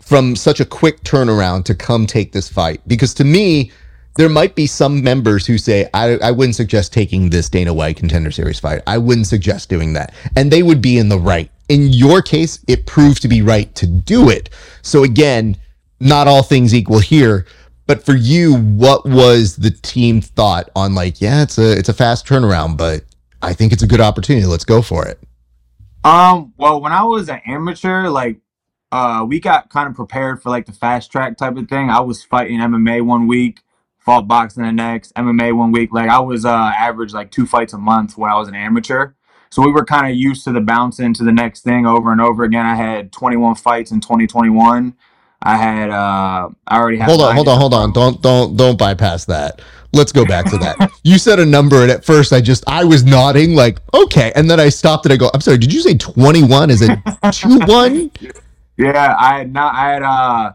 [0.00, 2.80] from such a quick turnaround to come take this fight?
[2.88, 3.70] Because to me,
[4.16, 7.96] there might be some members who say, I, I wouldn't suggest taking this Dana White
[7.96, 8.82] contender series fight.
[8.86, 10.14] I wouldn't suggest doing that.
[10.36, 11.50] And they would be in the right.
[11.68, 14.50] In your case, it proved to be right to do it.
[14.82, 15.56] So again,
[16.00, 17.46] not all things equal here.
[17.86, 21.92] But for you, what was the team thought on like, yeah, it's a it's a
[21.92, 23.04] fast turnaround, but
[23.42, 24.46] I think it's a good opportunity.
[24.46, 25.18] Let's go for it.
[26.04, 28.38] Um, well, when I was an amateur, like
[28.92, 31.90] uh we got kind of prepared for like the fast track type of thing.
[31.90, 33.60] I was fighting MMA one week,
[34.04, 35.92] fought boxing the next, MMA one week.
[35.92, 39.12] Like I was uh average like two fights a month when I was an amateur.
[39.50, 42.20] So we were kind of used to the bouncing to the next thing over and
[42.20, 42.64] over again.
[42.64, 44.94] I had 21 fights in 2021.
[45.42, 47.92] I had uh I already had Hold on, hold on, hold on.
[47.92, 49.60] Don't don't don't bypass that.
[49.92, 50.90] Let's go back to that.
[51.04, 54.50] you said a number and at first I just I was nodding like, okay, and
[54.50, 56.70] then I stopped and I go, I'm sorry, did you say 21?
[56.70, 58.38] Is it 2-1?
[58.78, 60.52] Yeah, I had not I had uh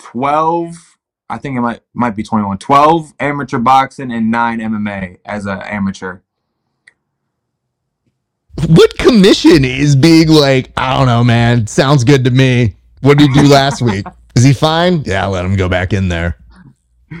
[0.00, 0.89] 12
[1.30, 2.58] I think it might might be 21.
[2.58, 6.20] 12 amateur boxing and 9 MMA as an amateur.
[8.68, 11.66] What commission is being like, I don't know, man.
[11.66, 12.76] Sounds good to me.
[13.00, 14.04] What did he do last week?
[14.34, 15.02] Is he fine?
[15.04, 16.36] Yeah, let him go back in there.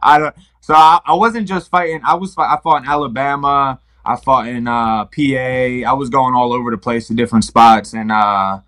[0.00, 0.34] I don't.
[0.60, 2.00] So I, I wasn't just fighting.
[2.04, 2.34] I was.
[2.38, 3.80] I fought in Alabama.
[4.04, 5.88] I fought in uh, PA.
[5.90, 8.60] I was going all over the place to different spots and uh,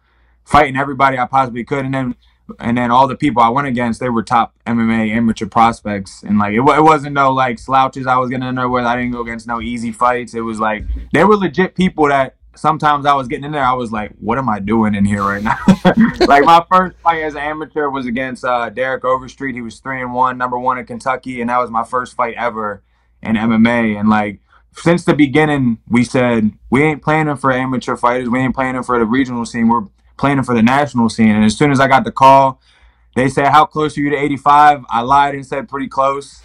[0.45, 1.85] fighting everybody I possibly could.
[1.85, 2.15] And then,
[2.59, 6.23] and then all the people I went against, they were top MMA amateur prospects.
[6.23, 8.85] And like it, it wasn't no like slouches I was getting in there with.
[8.85, 10.35] I didn't go against no easy fights.
[10.35, 12.37] It was like they were legit people that.
[12.57, 13.65] Sometimes I was getting in there.
[13.65, 15.57] I was like, "What am I doing in here right now?"
[16.27, 19.55] like my first fight as an amateur was against uh, Derek Overstreet.
[19.55, 22.35] He was three and one, number one in Kentucky, and that was my first fight
[22.35, 22.83] ever
[23.23, 23.99] in MMA.
[23.99, 24.41] And like
[24.77, 28.29] since the beginning, we said we ain't planning for amateur fighters.
[28.29, 29.69] We ain't planning for the regional scene.
[29.69, 29.85] We're
[30.21, 31.31] planning for the national scene.
[31.31, 32.61] And as soon as I got the call,
[33.17, 36.41] they said, "How close are you to 85?" I lied and said pretty close,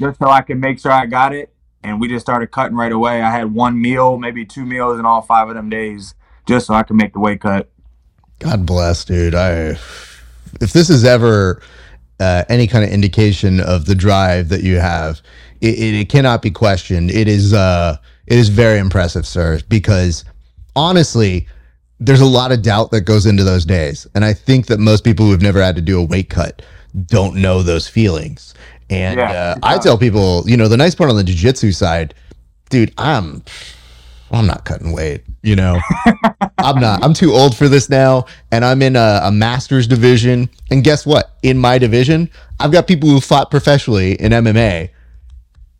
[0.00, 1.54] just so I could make sure I got it.
[1.82, 3.22] And we just started cutting right away.
[3.22, 6.14] I had one meal, maybe two meals in all five of them days,
[6.46, 7.70] just so I could make the weight cut.
[8.40, 9.34] God bless, dude.
[9.34, 9.78] I
[10.60, 11.62] if this is ever
[12.18, 15.20] uh, any kind of indication of the drive that you have,
[15.60, 17.10] it, it, it cannot be questioned.
[17.10, 17.96] It is uh,
[18.26, 19.60] it is very impressive, sir.
[19.68, 20.24] Because
[20.74, 21.46] honestly,
[22.00, 25.04] there's a lot of doubt that goes into those days, and I think that most
[25.04, 26.62] people who've never had to do a weight cut
[27.06, 28.54] don't know those feelings.
[28.90, 29.54] And Yeah, uh, yeah.
[29.62, 32.14] I tell people, you know, the nice part on the jiu-jitsu side,
[32.70, 33.42] dude, I'm
[34.30, 35.80] I'm not cutting weight, you know.
[36.58, 37.04] I'm not.
[37.04, 40.48] I'm too old for this now, and I'm in a, a master's division.
[40.70, 41.36] And guess what?
[41.42, 44.90] In my division, I've got people who fought professionally in MMA.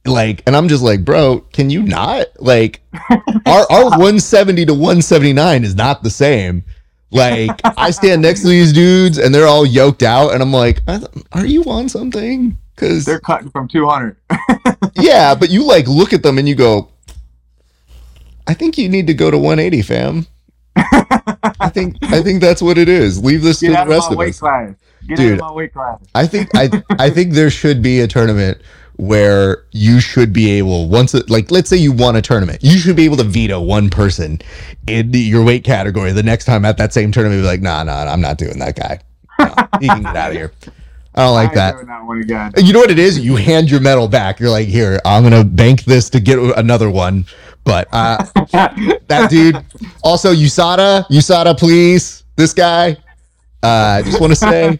[0.06, 2.26] Like, and I'm just like, bro, can you not?
[2.38, 2.82] Like,
[3.46, 6.62] our our 170 to 179 is not the same.
[7.10, 10.80] Like, I stand next to these dudes, and they're all yoked out, and I'm like,
[11.32, 12.58] are you on something?
[12.74, 14.16] Because They're cutting from 200.
[14.96, 16.88] yeah, but you like look at them and you go,
[18.48, 20.26] I think you need to go to 180, fam.
[20.76, 23.22] I think I think that's what it is.
[23.24, 24.40] Leave this to Get the out of rest my of weight us.
[24.40, 24.74] class.
[25.06, 25.32] Get Dude.
[25.34, 26.00] out of my weight class.
[26.16, 28.60] I think I I think there should be a tournament
[28.96, 32.78] where you should be able once it, like let's say you won a tournament, you
[32.78, 34.40] should be able to veto one person
[34.86, 36.12] in the, your weight category.
[36.12, 38.76] The next time at that same tournament, be like, nah, nah, I'm not doing that
[38.76, 39.00] guy.
[39.38, 40.52] No, he can get out of here.
[41.16, 41.74] I don't like I that.
[41.74, 42.52] doing that one again.
[42.56, 43.18] You know what it is?
[43.18, 44.40] You hand your medal back.
[44.40, 47.26] You're like, here, I'm gonna bank this to get another one.
[47.64, 48.24] But uh,
[49.08, 49.56] that dude.
[50.02, 52.24] Also, USADA, USADA, please.
[52.36, 52.96] This guy.
[53.62, 54.78] Uh, I just want to say,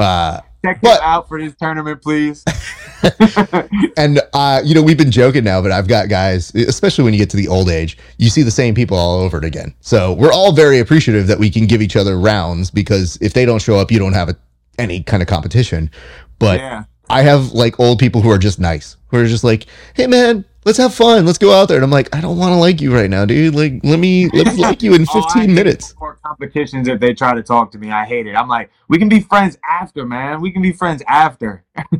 [0.00, 2.44] uh, Check But- him out for this tournament, please.
[3.96, 7.18] and uh, you know, we've been joking now, but I've got guys, especially when you
[7.18, 9.74] get to the old age, you see the same people all over it again.
[9.80, 13.44] So we're all very appreciative that we can give each other rounds because if they
[13.44, 14.36] don't show up, you don't have a,
[14.78, 15.90] any kind of competition.
[16.38, 16.84] But yeah.
[17.08, 20.44] I have like old people who are just nice, who are just like, "Hey man,
[20.66, 22.82] let's have fun, let's go out there." And I'm like, "I don't want to like
[22.82, 23.54] you right now, dude.
[23.54, 26.88] Like, let me let me like you in Oh, I 15 hate minutes." More competitions
[26.88, 27.90] if they try to talk to me.
[27.90, 28.34] I hate it.
[28.34, 30.42] I'm like, we can be friends after, man.
[30.42, 31.64] We can be friends after.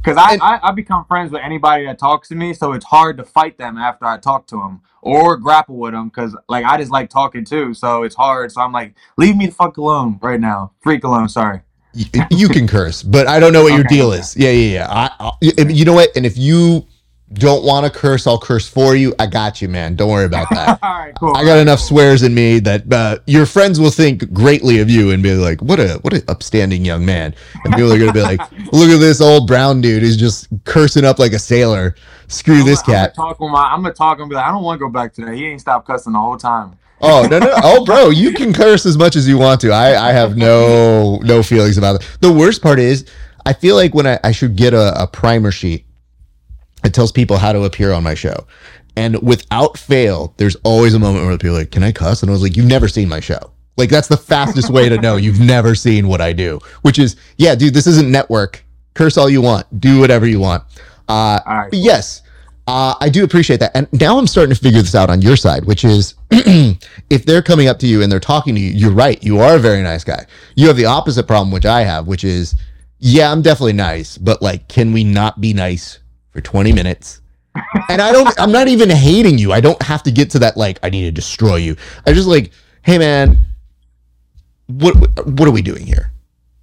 [0.00, 2.84] Because I, And- I I become friends with anybody that talks to me, so it's
[2.84, 6.08] hard to fight them after I talk to them or grapple with them.
[6.08, 8.52] Because like I just like talking too, so it's hard.
[8.52, 10.72] So I'm like, leave me the fuck alone right now.
[10.80, 11.28] Freak alone.
[11.28, 11.60] Sorry.
[12.30, 14.20] You can curse, but I don't know what your deal okay.
[14.20, 14.36] is.
[14.36, 15.10] Yeah, yeah, yeah.
[15.20, 16.16] I, I, you know what?
[16.16, 16.86] And if you
[17.34, 19.14] don't want to curse, I'll curse for you.
[19.18, 19.96] I got you, man.
[19.96, 20.78] Don't worry about that.
[20.82, 21.36] All right, cool.
[21.36, 25.10] I got enough swears in me that uh, your friends will think greatly of you
[25.10, 28.22] and be like, "What a what an upstanding young man." And people are gonna be
[28.22, 28.40] like,
[28.72, 31.94] "Look at this old brown dude who's just cursing up like a sailor."
[32.28, 33.16] Screw I'm this gonna- I'm cat.
[33.16, 33.62] gonna talk my.
[33.72, 35.34] I'm gonna talk and be like, I don't want to go back to that.
[35.34, 36.76] He ain't stopped cussing the whole time.
[37.00, 39.70] Oh no, no, oh, bro, you can curse as much as you want to.
[39.70, 42.08] I, I have no, no feelings about it.
[42.20, 43.06] The worst part is,
[43.46, 45.86] I feel like when I, I should get a, a primer sheet,
[46.84, 48.46] it tells people how to appear on my show,
[48.96, 52.30] and without fail, there's always a moment where people are like, "Can I cuss?" And
[52.30, 55.16] I was like, "You've never seen my show." Like that's the fastest way to know
[55.24, 56.60] you've never seen what I do.
[56.82, 58.64] Which is, yeah, dude, this isn't network.
[58.94, 59.80] Curse all you want.
[59.80, 60.64] Do whatever you want.
[61.08, 61.70] Uh, right.
[61.70, 62.22] but yes,
[62.66, 63.70] uh, I do appreciate that.
[63.74, 67.40] And now I'm starting to figure this out on your side, which is if they're
[67.40, 69.22] coming up to you and they're talking to you, you're right.
[69.22, 70.26] You are a very nice guy.
[70.56, 72.56] You have the opposite problem, which I have, which is,
[72.98, 76.00] yeah, I'm definitely nice, but like, can we not be nice
[76.38, 77.20] for 20 minutes?
[77.88, 79.52] and I don't, I'm not even hating you.
[79.52, 81.76] I don't have to get to that, like, I need to destroy you.
[82.06, 83.38] I just like, hey, man,
[84.68, 84.94] what,
[85.26, 86.12] what are we doing here?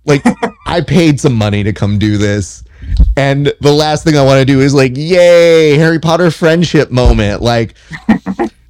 [0.05, 0.23] Like,
[0.65, 2.63] I paid some money to come do this.
[3.17, 7.41] And the last thing I want to do is like, yay, Harry Potter friendship moment.
[7.41, 7.75] Like,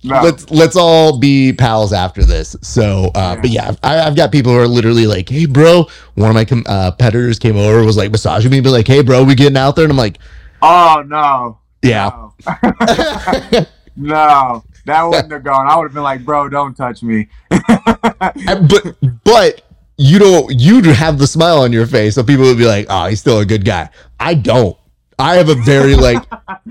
[0.07, 0.21] No.
[0.21, 2.55] let's let's all be pals after this.
[2.61, 6.29] So, uh, but yeah, I, I've got people who are literally like, "Hey, bro," one
[6.29, 9.23] of my com- uh, competitors came over, was like massaging me, be like, "Hey, bro,
[9.23, 10.19] we getting out there?" And I'm like,
[10.61, 11.59] oh no.
[11.81, 12.11] "Yeah."
[12.47, 13.65] No.
[13.95, 14.63] no.
[14.85, 15.67] That wouldn't have gone.
[15.67, 17.27] I would have been like, bro, don't touch me.
[17.49, 19.61] But but
[19.97, 23.07] you don't You'd have the smile on your face, so people would be like, "Oh,
[23.07, 23.89] he's still a good guy."
[24.19, 24.77] I don't.
[25.17, 26.23] I have a very like,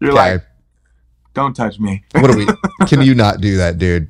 [0.00, 0.44] You're okay, like,
[1.34, 2.02] don't touch me.
[2.12, 2.46] what are we?
[2.86, 4.08] Can you not do that, dude?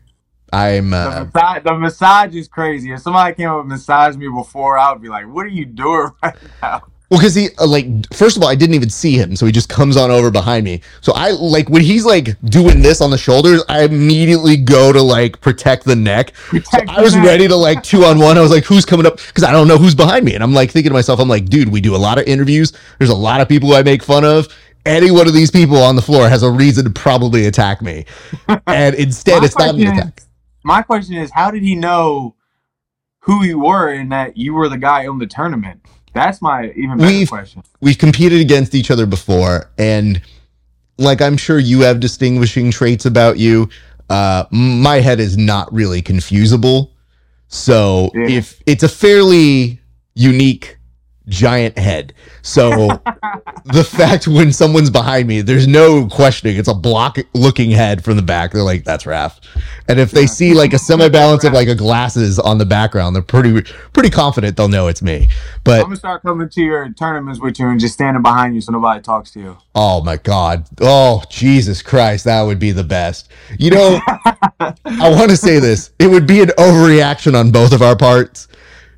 [0.52, 0.90] I'm.
[0.90, 2.92] The, Uh, massage, the massage is crazy.
[2.92, 5.64] If somebody came up and massaged me before, I would be like, what are you
[5.66, 6.82] doing right now?
[7.10, 9.52] Well, because he uh, like first of all, I didn't even see him, so he
[9.52, 10.82] just comes on over behind me.
[11.00, 15.00] So I like when he's like doing this on the shoulders, I immediately go to
[15.00, 16.34] like protect the neck.
[16.36, 17.24] So Protect I was neck.
[17.24, 18.36] ready to like two on one.
[18.36, 19.16] I was like, who's coming up?
[19.26, 21.46] Because I don't know who's behind me, and I'm like thinking to myself, I'm like,
[21.46, 22.72] dude, we do a lot of interviews.
[22.98, 24.48] There's a lot of people I make fun of.
[24.84, 28.04] Any one of these people on the floor has a reason to probably attack me,
[28.66, 30.22] and instead, it's not an question is- attack.
[30.62, 32.34] My question is, how did he know
[33.20, 35.80] who you were and that you were the guy in the tournament?
[36.14, 37.62] That's my even better We've- question.
[37.80, 40.20] we've competed against each other before and
[40.98, 43.68] like i'm sure you have distinguishing traits about you
[44.10, 46.90] uh my head is not really confusable
[47.48, 48.28] so Yeah.
[48.38, 49.80] if it's a fairly
[50.14, 50.77] unique
[51.28, 52.70] giant head so
[53.66, 58.16] the fact when someone's behind me there's no questioning it's a block looking head from
[58.16, 59.38] the back they're like that's Rafe
[59.88, 63.14] and if they see like a semi balance of like a glasses on the background
[63.14, 63.62] they're pretty
[63.92, 65.28] pretty confident they'll know it's me
[65.64, 68.60] but I'm gonna start coming to your tournaments with you and just standing behind you
[68.60, 69.56] so nobody talks to you.
[69.74, 70.66] Oh my God.
[70.80, 72.24] Oh, Jesus Christ.
[72.24, 73.30] That would be the best.
[73.58, 74.00] You know,
[74.60, 74.74] I
[75.10, 75.90] want to say this.
[75.98, 78.48] It would be an overreaction on both of our parts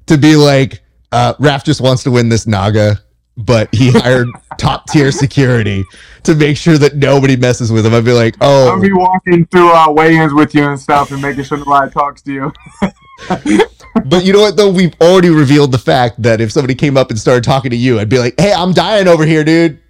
[0.06, 0.79] to be like,
[1.12, 3.00] uh, Rafe just wants to win this NAGA,
[3.36, 5.84] but he hired top tier security
[6.24, 7.94] to make sure that nobody messes with him.
[7.94, 11.10] I'd be like, "Oh, I'm oh, be walking through uh, weigh-ins with you and stuff
[11.10, 12.52] and making sure nobody talks to you.
[14.06, 14.70] but you know what though?
[14.70, 17.98] We've already revealed the fact that if somebody came up and started talking to you,
[17.98, 19.80] I'd be like, hey, I'm dying over here, dude.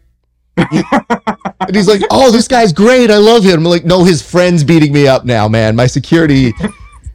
[0.56, 3.11] and he's like, "Oh, this guy's great.
[3.11, 5.74] I love him." I'm like, "No, his friend's beating me up now, man.
[5.74, 6.52] My security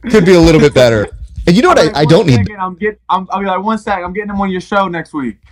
[0.09, 1.14] could be a little bit better."
[1.47, 1.79] And you know what?
[1.79, 2.37] I, I don't need.
[2.37, 2.99] second, I'm get.
[3.09, 4.03] I'm, I'll be like, one sec.
[4.03, 5.37] I'm getting him on your show next week.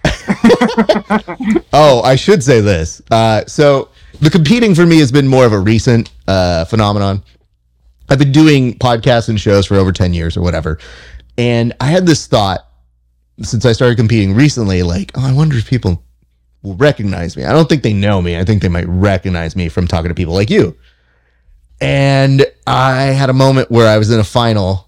[1.75, 3.01] Oh, I should say this.
[3.11, 3.89] Uh, so
[4.21, 7.23] the competing for me has been more of a recent uh, phenomenon.
[8.09, 10.77] I've been doing podcasts and shows for over ten years or whatever,
[11.37, 12.61] and I had this thought
[13.41, 14.83] since I started competing recently.
[14.83, 16.03] Like, oh, I wonder if people
[16.61, 17.43] will recognize me.
[17.43, 18.37] I don't think they know me.
[18.37, 20.75] I think they might recognize me from talking to people like you.
[21.81, 24.87] And I had a moment where I was in a final,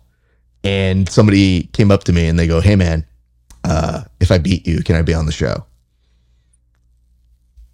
[0.66, 3.06] and somebody came up to me and they go, "Hey, man,
[3.64, 5.66] uh, if I beat you, can I be on the show?"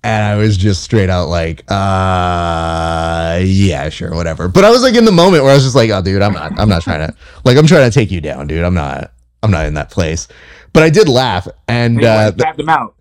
[0.04, 4.47] And I was just straight out like, uh, yeah, sure, whatever.
[4.47, 6.34] But I was like in the moment where I was just like, oh, dude, I'm
[6.34, 8.63] not, I'm not trying to, like, I'm trying to take you down, dude.
[8.63, 10.27] I'm not, I'm not in that place.
[10.73, 12.95] But I did laugh, and Anyway, uh, tapped him out.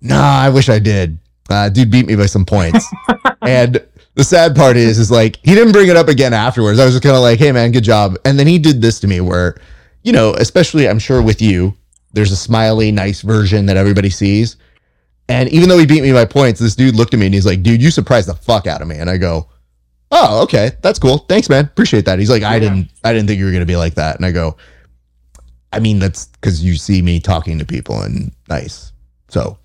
[0.00, 1.18] Nah, I wish I did.
[1.50, 2.86] Uh, dude beat me by some points.
[3.42, 3.84] and
[4.16, 6.78] the sad part is, is like he didn't bring it up again afterwards.
[6.80, 8.98] I was just kind of like, "Hey, man, good job." And then he did this
[9.00, 9.56] to me, where,
[10.02, 11.74] you know, especially I'm sure with you,
[12.12, 14.56] there's a smiley, nice version that everybody sees.
[15.28, 17.46] And even though he beat me by points, this dude looked at me and he's
[17.46, 19.48] like, "Dude, you surprised the fuck out of me." And I go,
[20.10, 21.18] "Oh, okay, that's cool.
[21.28, 21.64] Thanks, man.
[21.64, 22.60] Appreciate that." He's like, "I Yeah.
[22.60, 24.56] didn't, I didn't think you were gonna be like that." And I go,
[25.72, 28.92] "I mean, that's because you see me talking to people and nice.
[29.28, 29.58] So,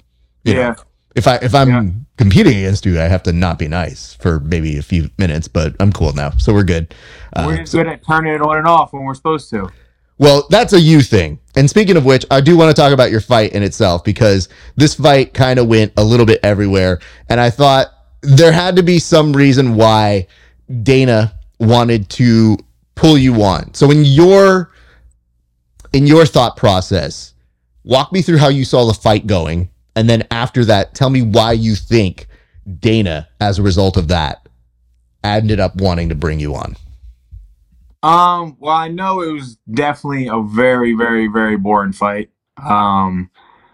[0.43, 0.76] you know, Yeah.
[1.16, 1.84] If I if I'm Yeah.
[2.18, 5.76] competing against you, I have to not be nice for maybe a few minutes, but
[5.80, 6.93] I'm cool now, so we're good.
[7.34, 9.70] Uh, we're just good at turning it on and off when we're supposed to.
[10.18, 11.39] well, that's a you thing.
[11.55, 14.49] And speaking of which, I do want to talk about your fight in itself because
[14.76, 16.99] this fight kind of went a little bit everywhere,
[17.30, 17.88] and I thought
[18.22, 20.28] there had to be some reason why
[20.84, 22.57] Dana wanted to
[22.95, 23.74] pull you on.
[23.74, 24.70] So in your
[25.91, 27.34] in your thought process,
[27.84, 31.22] walk me through how you saw the fight going, and then after that, tell me
[31.22, 32.28] why you think
[32.80, 34.48] Dana, as a result of that,
[35.24, 36.76] ended up wanting to bring you on.
[38.04, 42.32] Um, well, I know it was definitely a very, very, very boring fight.
[42.58, 43.30] Um,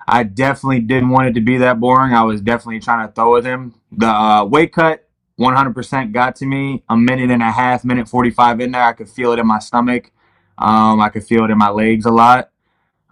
[0.07, 2.13] I definitely didn't want it to be that boring.
[2.13, 3.75] I was definitely trying to throw with him.
[3.91, 5.07] The uh, weight cut
[5.39, 6.83] 100% got to me.
[6.89, 9.59] A minute and a half, minute 45 in there, I could feel it in my
[9.59, 10.11] stomach.
[10.57, 12.49] Um, I could feel it in my legs a lot.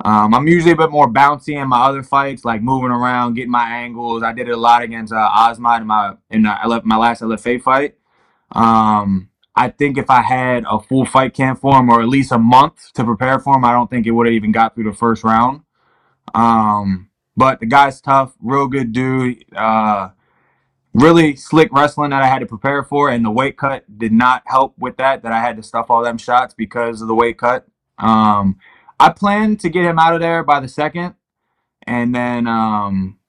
[0.03, 3.51] Um, I'm usually a bit more bouncy in my other fights, like moving around, getting
[3.51, 4.23] my angles.
[4.23, 7.95] I did it a lot against uh, in my in my last LFA fight.
[8.51, 12.33] Um, I think if I had a full fight camp for him, or at least
[12.33, 14.83] a month to prepare for him, I don't think it would have even got through
[14.83, 15.61] the first round.
[16.33, 19.45] Um, but the guy's tough, real good dude.
[19.55, 20.09] Uh,
[20.93, 24.43] really slick wrestling that I had to prepare for, and the weight cut did not
[24.45, 25.23] help with that.
[25.23, 27.65] That I had to stuff all them shots because of the weight cut.
[27.97, 28.57] Um,
[28.99, 31.15] I plan to get him out of there by the second,
[31.85, 33.19] and then um,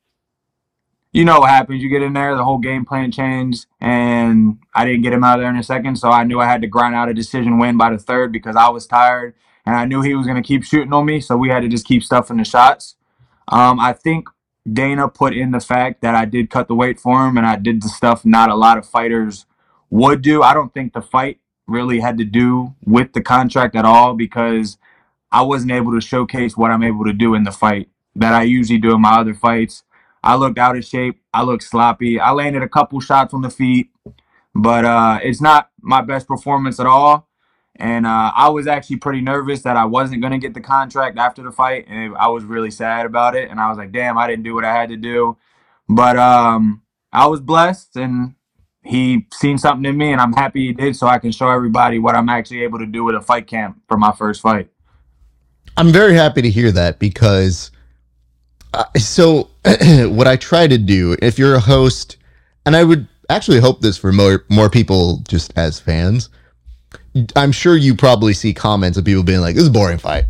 [1.13, 1.83] you know what happens.
[1.83, 5.39] You get in there, the whole game plan changed, and I didn't get him out
[5.39, 5.97] of there in a second.
[5.97, 8.57] So I knew I had to grind out a decision win by the third because
[8.57, 11.21] I was tired, and I knew he was going to keep shooting on me.
[11.21, 12.97] So we had to just keep stuffing the shots.
[13.49, 14.29] Um, I think
[14.71, 17.57] Dana put in the fact that I did cut the weight for him and I
[17.57, 19.47] did the stuff not a lot of fighters
[19.91, 20.43] would do.
[20.43, 24.79] I don't think the fight really had to do with the contract at all because
[25.37, 28.45] I wasn't able to showcase what I'm able to do in the fight that I
[28.45, 29.83] usually do in my other fights.
[30.25, 31.21] I looked out of shape.
[31.35, 32.19] I looked sloppy.
[32.19, 33.91] I landed a couple shots on the feet,
[34.55, 37.29] but uh, it's not my best performance at all.
[37.75, 41.19] And uh, I was actually pretty nervous that I wasn't going to get the contract
[41.19, 41.85] after the fight.
[41.87, 43.51] And I was really sad about it.
[43.51, 45.37] And I was like, damn, I didn't do what I had to do.
[45.87, 46.81] But um,
[47.13, 48.37] I was blessed and
[48.83, 50.13] he seen something in me.
[50.13, 52.87] And I'm happy he did so I can show everybody what I'm actually able to
[52.87, 54.71] do with a fight camp for my first fight.
[55.77, 57.71] I'm very happy to hear that because
[58.75, 59.51] uh, so
[60.09, 62.17] what I try to do, if you're a host,
[62.65, 66.31] and I would actually hope this for more, more people just as fans
[67.35, 70.25] I'm sure you probably see comments of people being like, "This is a boring fight."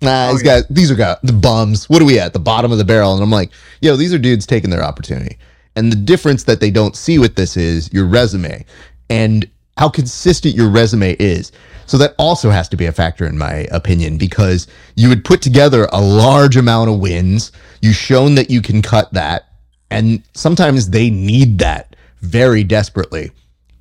[0.00, 0.60] Nah, oh, these yeah.
[0.60, 1.88] guys, these are guys, the bums.
[1.88, 2.32] What are we at?
[2.32, 3.14] The bottom of the barrel?
[3.14, 5.38] And I'm like, yo, these are dudes taking their opportunity.
[5.76, 8.64] And the difference that they don't see with this is your resume
[9.08, 11.52] and how consistent your resume is.
[11.86, 15.42] So that also has to be a factor in my opinion because you would put
[15.42, 17.52] together a large amount of wins.
[17.82, 19.48] You've shown that you can cut that.
[19.90, 23.30] And sometimes they need that very desperately.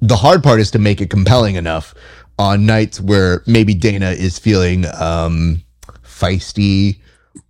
[0.02, 1.94] The hard part is to make it compelling enough
[2.38, 5.64] on nights where maybe Dana is feeling um,
[6.04, 7.00] feisty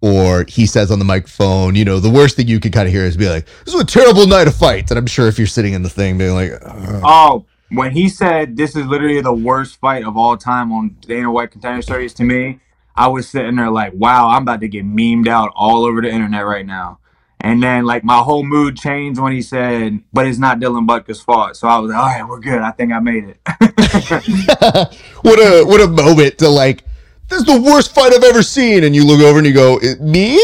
[0.02, 2.94] or he says on the microphone, you know, the worst thing you could kind of
[2.94, 4.92] hear is be like, this is a terrible night of fights.
[4.92, 8.56] And I'm sure if you're sitting in the thing being like, oh, when he said
[8.56, 12.24] this is literally the worst fight of all time on Dana White Contender Series to
[12.24, 12.60] me,
[12.96, 16.10] I was sitting there like, wow, I'm about to get memed out all over the
[16.10, 17.00] internet right now.
[17.42, 21.20] And then like my whole mood changed when he said, "But it's not Dylan Budka's
[21.22, 22.62] fault." So I was like, "All right, we're good.
[22.62, 23.38] I think I made it."
[25.24, 26.86] what a what a moment to like.
[27.28, 29.78] This is the worst fight I've ever seen, and you look over and you go,
[30.00, 30.40] "Me?"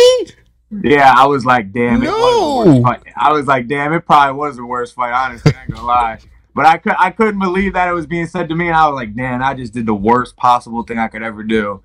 [0.84, 2.84] Yeah, I was like, "Damn, it!" no.
[3.16, 6.20] I was like, "Damn, it probably was the worst fight." Honestly, I ain't gonna lie.
[6.54, 8.88] But I could I couldn't believe that it was being said to me, and I
[8.88, 11.82] was like, "Damn, I just did the worst possible thing I could ever do."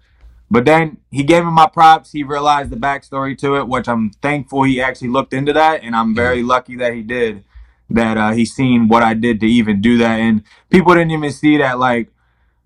[0.50, 2.12] But then he gave me my props.
[2.12, 5.96] He realized the backstory to it, which I'm thankful he actually looked into that, and
[5.96, 7.44] I'm very lucky that he did.
[7.90, 11.30] That uh, he seen what I did to even do that, and people didn't even
[11.30, 11.78] see that.
[11.78, 12.08] Like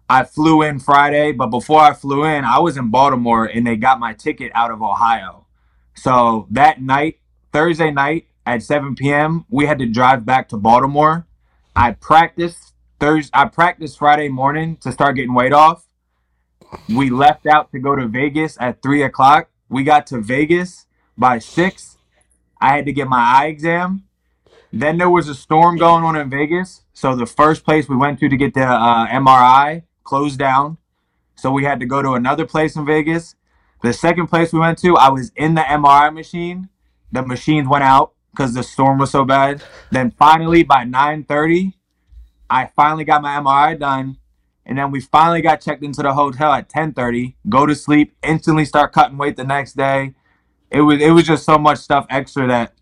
[0.08, 3.76] I flew in Friday, but before I flew in, I was in Baltimore, and they
[3.76, 5.46] got my ticket out of Ohio.
[5.94, 7.18] So that night,
[7.52, 11.26] Thursday night at 7 p.m., we had to drive back to Baltimore.
[11.78, 13.30] I practiced Thursday.
[13.32, 15.88] I practiced Friday morning to start getting weight off
[16.88, 19.50] we left out to go to Vegas at three o'clock.
[19.68, 21.96] We got to Vegas by six.
[22.60, 24.04] I had to get my eye exam.
[24.72, 26.82] Then there was a storm going on in Vegas.
[26.92, 30.78] So the first place we went to to get the uh, MRI closed down.
[31.36, 33.34] So we had to go to another place in Vegas.
[33.82, 36.68] The second place we went to, I was in the MRI machine.
[37.12, 39.64] The machines went out because the storm was so bad.
[39.90, 41.74] Then finally, by 9:30,
[42.48, 44.18] I finally got my MRI done.
[44.64, 47.34] And then we finally got checked into the hotel at 10:30.
[47.48, 50.14] Go to sleep, instantly start cutting weight the next day.
[50.70, 52.74] It was it was just so much stuff extra that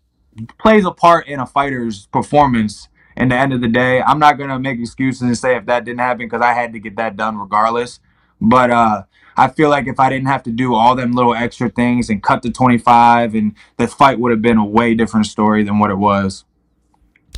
[0.59, 2.87] plays a part in a fighter's performance.
[3.15, 5.85] In the end of the day, I'm not gonna make excuses and say if that
[5.85, 7.99] didn't happen because I had to get that done regardless.
[8.39, 9.03] But uh,
[9.37, 12.21] I feel like if I didn't have to do all them little extra things and
[12.21, 15.91] cut to 25, and the fight would have been a way different story than what
[15.91, 16.43] it was.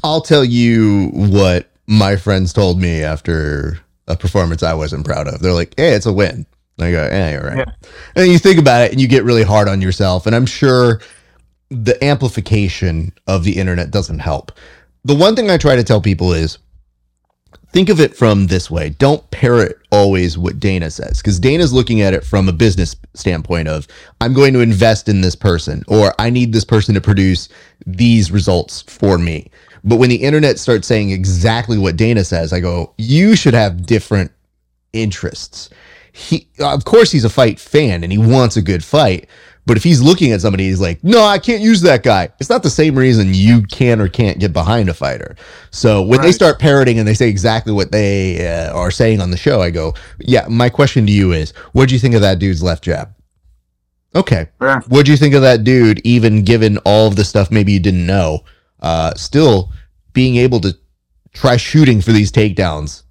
[0.04, 5.41] I'll tell you what my friends told me after a performance I wasn't proud of.
[5.41, 6.45] They're like, "Hey, it's a win."
[6.78, 7.58] And I go, "Yeah, you're.
[7.58, 7.66] Yeah.
[8.16, 10.26] And you think about it, and you get really hard on yourself.
[10.26, 11.02] And I'm sure
[11.70, 14.52] the amplification of the internet doesn't help.
[15.04, 16.58] The one thing I try to tell people is
[17.72, 18.89] think of it from this way.
[18.89, 23.67] Don't parrot always what Dana says because Dana's looking at it from a business standpoint
[23.67, 23.88] of
[24.22, 27.49] I'm going to invest in this person or I need this person to produce
[27.86, 29.49] these results for me.
[29.84, 33.86] But when the internet starts saying exactly what Dana says, I go, you should have
[33.86, 34.32] different
[34.93, 35.70] interests.
[36.11, 39.30] He, of course, he's a fight fan and he wants a good fight.
[39.70, 42.30] But if he's looking at somebody, he's like, no, I can't use that guy.
[42.39, 45.36] It's not the same reason you can or can't get behind a fighter.
[45.70, 49.30] So when they start parroting and they say exactly what they uh, are saying on
[49.30, 52.22] the show, I go, yeah, my question to you is, what do you think of
[52.22, 53.13] that dude's left jab?
[54.15, 54.49] Okay.
[54.59, 54.82] Yeah.
[54.88, 57.80] What do you think of that dude, even given all of the stuff maybe you
[57.80, 58.43] didn't know?
[58.80, 59.72] Uh, still
[60.13, 60.76] being able to
[61.34, 63.03] try shooting for these takedowns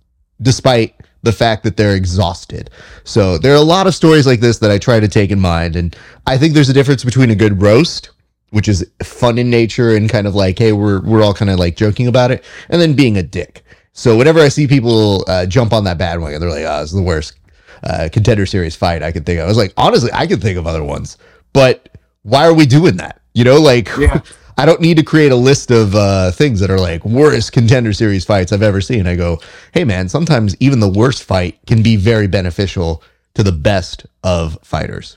[0.42, 2.70] despite the fact that they're exhausted.
[3.04, 5.40] So there are a lot of stories like this that I try to take in
[5.40, 5.76] mind.
[5.76, 5.96] And
[6.26, 8.10] I think there's a difference between a good roast,
[8.50, 11.58] which is fun in nature and kind of like, hey, we're, we're all kind of
[11.58, 13.62] like joking about it, and then being a dick.
[13.92, 16.92] So whenever I see people uh, jump on that bad bandwagon, they're like, oh, it's
[16.92, 17.34] the worst
[17.82, 19.44] uh, contender series fight I could think of.
[19.44, 21.18] I was like, honestly, I could think of other ones,
[21.52, 23.20] but why are we doing that?
[23.34, 24.20] You know, like, Yeah.
[24.58, 27.92] I don't need to create a list of uh, things that are like worst contender
[27.92, 29.06] series fights I've ever seen.
[29.06, 29.40] I go,
[29.72, 33.00] hey man, sometimes even the worst fight can be very beneficial
[33.34, 35.16] to the best of fighters.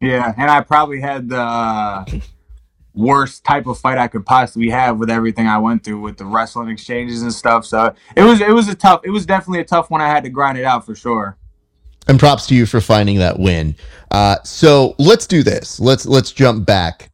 [0.00, 2.04] Yeah, and I probably had the uh,
[2.94, 6.26] worst type of fight I could possibly have with everything I went through with the
[6.26, 7.66] wrestling exchanges and stuff.
[7.66, 9.00] So it was it was a tough.
[9.02, 10.00] It was definitely a tough one.
[10.00, 11.36] I had to grind it out for sure.
[12.06, 13.74] And props to you for finding that win.
[14.12, 15.80] Uh, so let's do this.
[15.80, 17.07] Let's let's jump back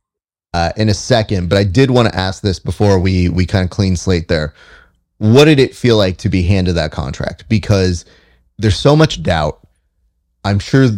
[0.55, 1.49] uh, in a second.
[1.51, 4.55] But I did want to ask this before we we kind of clean slate there.
[5.19, 7.49] What did it feel like to be handed that contract?
[7.49, 8.05] Because
[8.59, 9.61] there's so much doubt.
[10.45, 10.89] I'm sure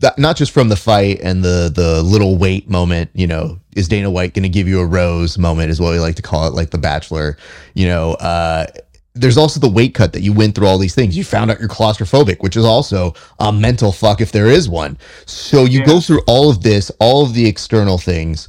[0.00, 3.10] that not just from the fight and the the little wait moment.
[3.14, 5.70] You know, is Dana White going to give you a rose moment?
[5.70, 7.38] Is what we like to call it, like The Bachelor.
[7.74, 8.14] You know.
[8.14, 8.66] Uh,
[9.14, 11.16] there's also the weight cut that you went through all these things.
[11.16, 14.96] You found out you're claustrophobic, which is also a mental fuck if there is one.
[15.26, 15.86] So you Yeah.
[15.86, 18.48] go through all of this, all of the external things.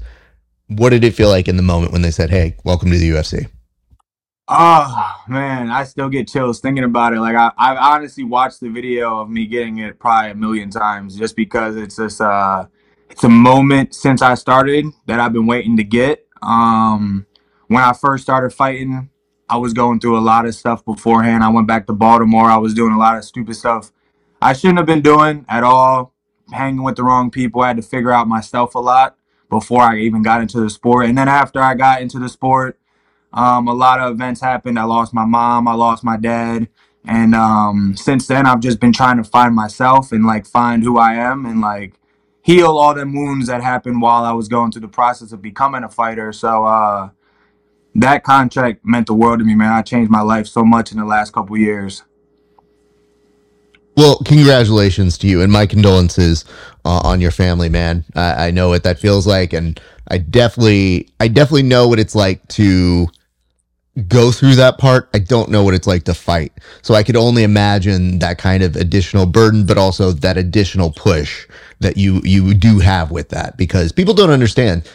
[0.72, 3.10] What did it feel like in the moment when they said, "Hey, welcome to the
[3.10, 3.48] UFC"?
[4.48, 7.20] Oh man, I still get chills thinking about it.
[7.20, 11.18] Like I, I've honestly watched the video of me getting it probably a million times,
[11.18, 12.68] just because it's just uh,
[13.10, 16.26] it's a moment since I started that I've been waiting to get.
[16.42, 17.26] Um,
[17.68, 19.10] when I first started fighting,
[19.50, 21.44] I was going through a lot of stuff beforehand.
[21.44, 22.46] I went back to Baltimore.
[22.46, 23.92] I was doing a lot of stupid stuff
[24.42, 26.14] I shouldn't have been doing at all.
[26.52, 27.62] Hanging with the wrong people.
[27.62, 29.16] I had to figure out myself a lot
[29.52, 31.08] before I even got into the sport.
[31.08, 32.80] And then after I got into the sport,
[33.34, 34.80] um, a lot of events happened.
[34.80, 35.68] I lost my mom.
[35.68, 36.70] I lost my dad.
[37.06, 41.00] And um, since then, I've just been trying to find myself and like find who
[41.00, 41.96] I am and like
[42.44, 45.84] heal all them wounds that happened while I was going through the process of becoming
[45.84, 46.34] a fighter.
[46.34, 47.12] So uh,
[47.96, 49.74] that contract meant the world to me, man.
[49.74, 52.04] I changed my life so much in the last couple years.
[53.98, 56.46] Well, congratulations to you and my condolences
[56.86, 58.06] uh, on your family, man.
[58.16, 59.80] I, I know what that feels like, and
[60.10, 63.08] I definitely, I definitely know what it's like to
[64.08, 65.10] go through that part.
[65.14, 68.64] I don't know what it's like to fight, so I could only imagine that kind
[68.64, 71.46] of additional burden, but also that additional push
[71.82, 74.90] that you you do have with that because people don't understand.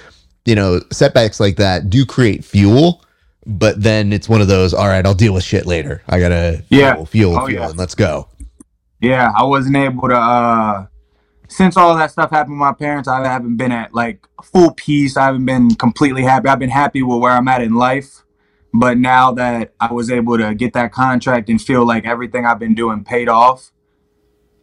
[0.47, 3.03] You know, setbacks like that do create fuel.
[3.49, 6.03] But then it's one of those, all right, I'll deal with shit later.
[6.09, 6.94] I gotta Yeah.
[6.94, 7.68] fuel, fuel, Oh, fuel, yeah.
[7.68, 8.26] and let's go.
[9.07, 10.16] Yeah, I wasn't able to.
[10.16, 10.86] uh
[11.48, 15.16] Since all that stuff happened with my parents, I haven't been at like full peace.
[15.16, 16.48] I haven't been completely happy.
[16.48, 18.24] I've been happy with where I'm at in life,
[18.74, 22.59] but now that I was able to get that contract and feel like everything I've
[22.59, 23.70] been doing paid off,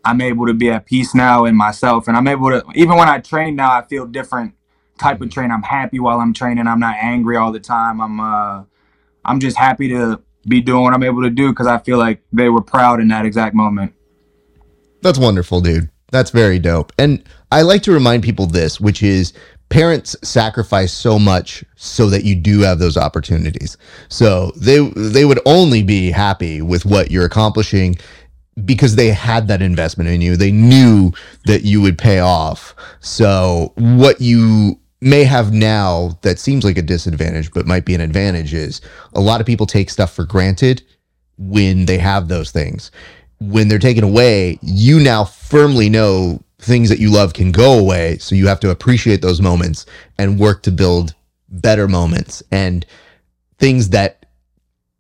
[0.04, 2.66] I'm able to be at peace now in myself, and I'm able to.
[2.76, 4.56] Even when I train now, I feel different
[4.98, 5.52] type of train.
[5.52, 6.68] I'm happy while I'm training.
[6.68, 8.02] I'm not angry all the time.
[8.02, 8.64] I'm uh,
[9.24, 12.22] I'm just happy to be doing what I'm able to do because I feel like
[12.34, 13.94] they were proud in that exact moment.
[15.04, 15.90] That's wonderful, dude.
[16.12, 16.94] That's very dope.
[16.98, 19.34] And I like to remind people this, which is
[19.70, 23.78] parents sacrifice so much so that you do have those opportunities.
[24.08, 27.98] So they they would only be happy with what you're accomplishing
[28.64, 30.38] because they had that investment in you.
[30.38, 31.12] They knew
[31.46, 32.76] that you would pay off.
[33.00, 38.00] So what you may have now that seems like a disadvantage but might be an
[38.00, 38.80] advantage is
[39.14, 40.82] a lot of people take stuff for granted
[41.38, 42.90] when they have those things
[43.52, 48.18] when they're taken away, you now firmly know things that you love can go away.
[48.20, 49.86] So you have to appreciate those moments
[50.18, 51.14] and work to build
[51.50, 52.86] better moments and
[53.60, 54.26] things that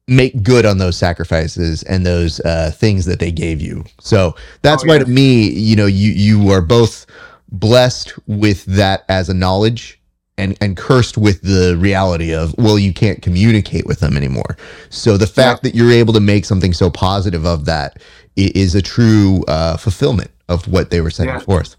[0.08, 3.86] make good on those sacrifices and those uh, things that they gave you.
[4.02, 7.06] So that's Oh, why to me, you know, you you are both
[7.52, 10.00] blessed with that as a knowledge
[10.38, 14.58] and and cursed with the reality of well you can't communicate with them anymore.
[14.90, 18.02] So the fact that you're able to make something so positive of that
[18.36, 21.40] is a true uh, fulfillment of what they were setting Yeah.
[21.40, 21.76] forth.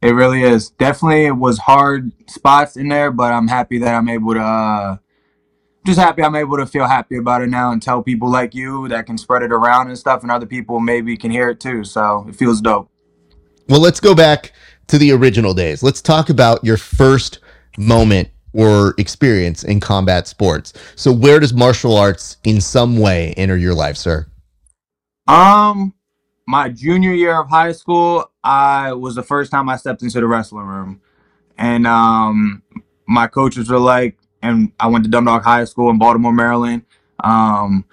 [0.00, 0.70] It really is.
[0.70, 4.96] Definitely it was hard spots in there, but I'm happy that I'm able to uh
[5.84, 8.86] just happy I'm able to feel happy about it now and tell people like you
[8.88, 11.82] that can spread it around and stuff and other people maybe can hear it too.
[11.84, 12.88] So it feels dope.
[13.68, 14.52] Well, let's go back
[14.88, 15.82] to the original days.
[15.82, 17.38] Let's talk about your first
[17.78, 20.72] moment or experience in combat sports.
[20.96, 24.26] So, where does martial arts in some way enter your life, sir?
[25.26, 25.94] Um,
[26.46, 30.26] my junior year of high school, I was the first time I stepped into the
[30.26, 31.00] wrestling room,
[31.56, 32.62] and um,
[33.06, 36.82] my coaches were like, and I went to Dundalk High School in Baltimore, Maryland.
[37.22, 37.84] Um,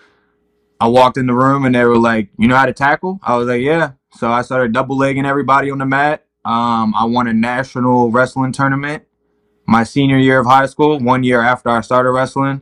[0.82, 3.36] I walked in the room and they were like, "You know how to tackle?" I
[3.36, 6.26] was like, "Yeah." So I started double legging everybody on the mat.
[6.46, 9.04] Um, I won a national wrestling tournament
[9.70, 12.62] my senior year of high school, one year after I started wrestling.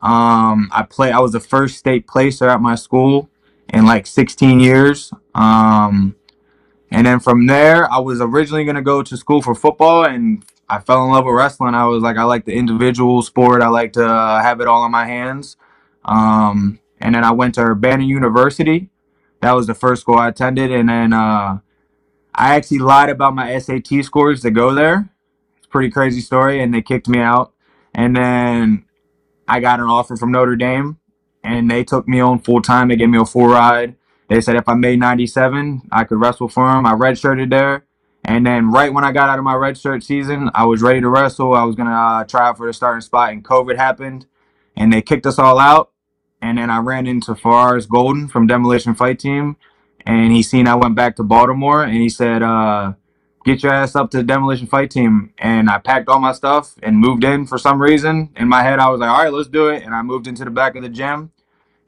[0.00, 1.12] Um, I play.
[1.12, 3.28] I was the first state placer at my school
[3.72, 5.12] in like 16 years.
[5.34, 6.16] Um,
[6.90, 10.78] and then from there, I was originally gonna go to school for football, and I
[10.80, 11.74] fell in love with wrestling.
[11.74, 13.60] I was like, I like the individual sport.
[13.60, 15.56] I like to have it all in my hands.
[16.06, 18.88] Um, and then I went to Urbana University.
[19.42, 21.58] That was the first school I attended, and then uh,
[22.34, 25.10] I actually lied about my SAT scores to go there.
[25.66, 27.52] It's pretty crazy story, and they kicked me out.
[27.92, 28.84] And then
[29.48, 30.98] I got an offer from Notre Dame,
[31.42, 32.86] and they took me on full time.
[32.86, 33.96] They gave me a full ride.
[34.28, 36.86] They said if I made 97, I could wrestle for them.
[36.86, 37.84] I redshirted there.
[38.24, 41.08] And then right when I got out of my redshirt season, I was ready to
[41.08, 41.52] wrestle.
[41.52, 44.26] I was going to uh, try out for the starting spot, and COVID happened,
[44.76, 45.90] and they kicked us all out.
[46.40, 49.56] And then I ran into Faraz Golden from Demolition Fight Team,
[50.06, 52.92] and he seen I went back to Baltimore, and he said, uh,
[53.46, 55.32] get your ass up to the demolition fight team.
[55.38, 58.30] And i packed all my stuff and moved in for some reason.
[58.36, 59.84] In my head i was like all right let's do it.
[59.84, 61.30] And i moved into the back of the gym.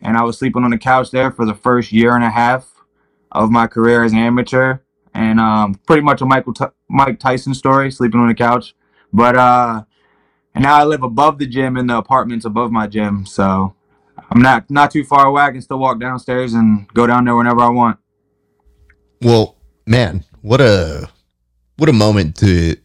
[0.01, 2.73] And i was sleeping on the couch there for the first year and a half
[3.33, 4.79] of my career as an amateur.
[5.13, 8.75] And um, pretty much a michael T- mike tyson story sleeping on the couch.
[9.13, 9.85] But uh
[10.55, 13.27] and now i live above the gym in the apartments above my gym.
[13.27, 13.75] So
[14.31, 15.43] i'm not not too far away.
[15.43, 17.99] I can still walk downstairs and go down there whenever i want.
[19.21, 21.11] Well, man, what a
[21.79, 22.77] what a moment to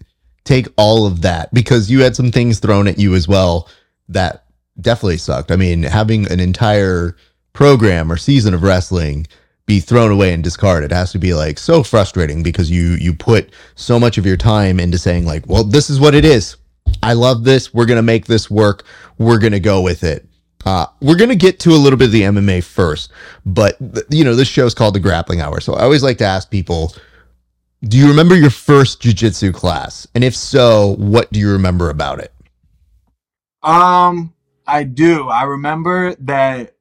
[0.44, 3.70] take all of that because you had some things thrown at you as well
[4.10, 4.46] that
[4.80, 5.52] definitely sucked.
[5.52, 7.16] I mean, having an entire
[7.54, 9.28] program or season of wrestling
[9.66, 13.52] be thrown away and discarded has to be like so frustrating because you you put
[13.76, 16.58] so much of your time into saying like, well, this is what it is.
[17.02, 17.74] I love this.
[17.74, 18.84] We're gonna make this work.
[19.18, 20.28] We're gonna go with it.
[20.66, 23.12] Uh, we're gonna get to a little bit of the MMA first,
[23.46, 26.26] but th- you know this show's called the Grappling Hour, so I always like to
[26.26, 26.94] ask people:
[27.86, 30.08] Do you remember your first jujitsu class?
[30.16, 32.32] And if so, what do you remember about it?
[33.62, 34.34] Um,
[34.66, 35.28] I do.
[35.28, 36.76] I remember that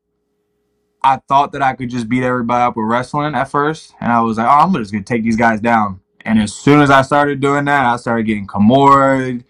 [1.02, 4.20] I thought that I could just beat everybody up with wrestling at first, and I
[4.20, 7.02] was like, "Oh, I'm just gonna take these guys down." And as soon as I
[7.02, 9.42] started doing that, I started getting Kimura,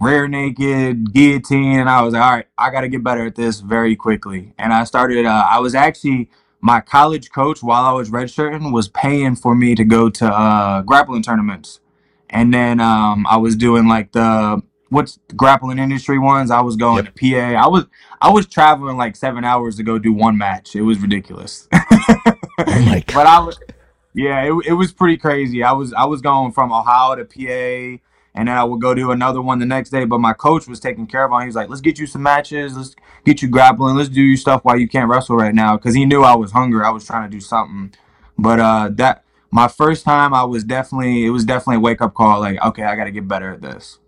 [0.00, 3.36] rear naked, guillotine, and I was like, "All right, I got to get better at
[3.36, 5.24] this very quickly." And I started.
[5.24, 6.30] Uh, I was actually
[6.60, 10.82] my college coach while I was redshirting was paying for me to go to uh,
[10.82, 11.80] grappling tournaments,
[12.28, 16.50] and then um, I was doing like the what's the grappling industry ones.
[16.50, 17.58] I was going to PA.
[17.58, 17.86] I was
[18.20, 20.76] I was traveling like seven hours to go do one match.
[20.76, 21.68] It was ridiculous.
[22.66, 23.58] Oh my But I was,
[24.14, 25.62] yeah, it, it was pretty crazy.
[25.62, 28.02] I was I was going from Ohio to PA,
[28.34, 30.04] and then I would go do another one the next day.
[30.04, 31.40] But my coach was taking care of him.
[31.40, 32.76] He was like, "Let's get you some matches.
[32.76, 33.96] Let's get you grappling.
[33.96, 36.52] Let's do your stuff while you can't wrestle right now." Because he knew I was
[36.52, 36.84] hungry.
[36.84, 37.92] I was trying to do something.
[38.38, 42.14] But uh, that my first time, I was definitely it was definitely a wake up
[42.14, 42.40] call.
[42.40, 43.98] Like, okay, I got to get better at this.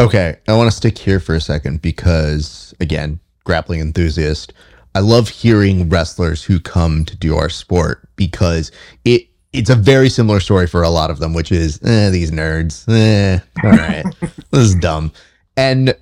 [0.00, 4.52] Okay, I want to stick here for a second because, again, grappling enthusiast.
[4.94, 8.70] I love hearing wrestlers who come to do our sport because
[9.04, 12.30] it it's a very similar story for a lot of them, which is eh, these
[12.30, 12.84] nerds.
[12.88, 14.04] Eh, all right,
[14.50, 15.12] this is dumb.
[15.56, 15.94] And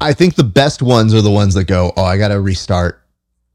[0.00, 3.02] I think the best ones are the ones that go, "Oh, I got to restart,"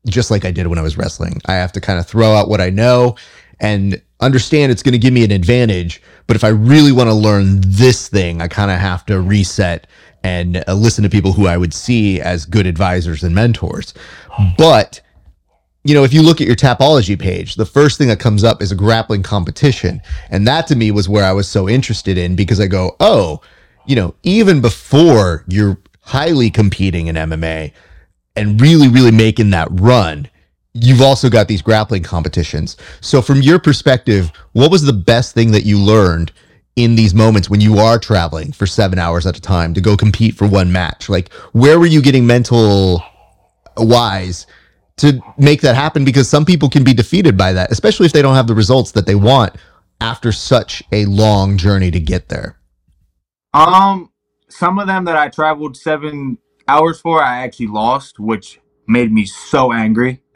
[0.08, 1.42] just like I did when I was wrestling.
[1.46, 3.16] I have to kind of throw out what I know
[3.60, 6.02] and understand it's going to give me an advantage.
[6.28, 9.88] But if I really want to learn this thing, I kind of have to reset
[10.24, 13.94] and uh, listen to people who I would see as good advisors and mentors.
[14.58, 15.00] But
[15.88, 18.62] you know, if you look at your Tapology page, the first thing that comes up
[18.62, 20.02] is a grappling competition.
[20.30, 23.40] And that to me was where I was so interested in because I go, oh,
[23.86, 27.72] you know, even before you're highly competing in MMA,
[28.36, 30.30] and really, really making that run,
[30.74, 32.76] you've also got these grappling competitions.
[33.00, 36.34] So, from your perspective, what was the best thing that you learned
[36.76, 39.96] in these moments when you are traveling for seven hours at a time to go
[39.96, 41.08] compete for one match?
[41.08, 43.02] Like, where were you getting mental
[43.78, 44.46] wise
[44.98, 46.06] to make that happen?
[46.06, 48.92] Because some people can be defeated by that, especially if they don't have the results
[48.92, 49.56] that they want
[50.02, 52.60] after such a long journey to get there.
[53.54, 54.12] Um,
[54.50, 56.38] some of them that I traveled seven
[56.68, 60.22] hours for, I actually lost, which made me so angry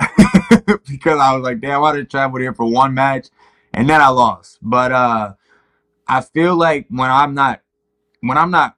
[0.87, 3.27] because I was like, damn, I just traveled here for one match
[3.73, 4.59] and then I lost.
[4.61, 5.33] But uh
[6.07, 7.61] I feel like when I'm not
[8.19, 8.75] when I'm not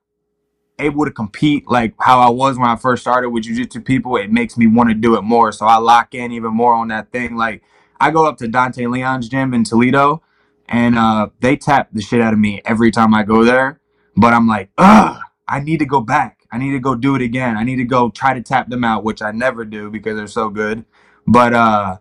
[0.79, 4.31] able to compete like how I was when I first started with jiu-jitsu people, it
[4.31, 5.51] makes me want to do it more.
[5.51, 7.35] So I lock in even more on that thing.
[7.35, 7.61] Like
[7.99, 10.21] I go up to Dante Leon's gym in Toledo
[10.67, 13.79] and uh they tap the shit out of me every time I go there.
[14.15, 16.39] But I'm like, ugh, I need to go back.
[16.51, 17.57] I need to go do it again.
[17.57, 20.27] I need to go try to tap them out, which I never do because they're
[20.27, 20.85] so good.
[21.27, 21.97] But uh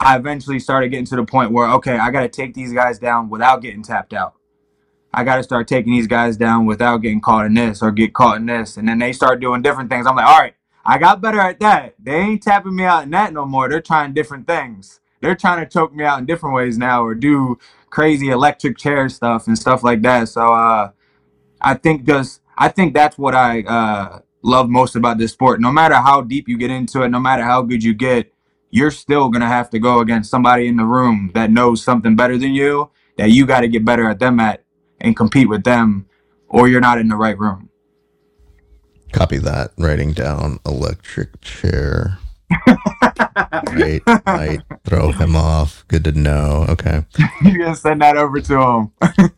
[0.00, 2.98] I eventually started getting to the point where okay, I got to take these guys
[2.98, 4.34] down without getting tapped out.
[5.14, 8.14] I got to start taking these guys down without getting caught in this or get
[8.14, 8.76] caught in this.
[8.76, 10.06] And then they start doing different things.
[10.06, 10.54] I'm like, all right,
[10.84, 11.94] I got better at that.
[12.02, 13.68] They ain't tapping me out in that no more.
[13.68, 15.00] They're trying different things.
[15.20, 17.58] They're trying to choke me out in different ways now or do
[17.90, 20.28] crazy electric chair stuff and stuff like that.
[20.28, 20.90] So uh,
[21.60, 25.60] I think just I think that's what I uh, love most about this sport.
[25.60, 28.32] No matter how deep you get into it, no matter how good you get,
[28.70, 32.36] you're still gonna have to go against somebody in the room that knows something better
[32.36, 34.63] than you that you got to get better at them at
[35.04, 36.06] and compete with them,
[36.48, 37.68] or you're not in the right room.
[39.12, 39.72] Copy that.
[39.78, 42.18] Writing down electric chair.
[43.72, 45.84] right, might throw him off.
[45.88, 46.66] Good to know.
[46.68, 47.04] Okay.
[47.42, 48.92] You're gonna send that over to him.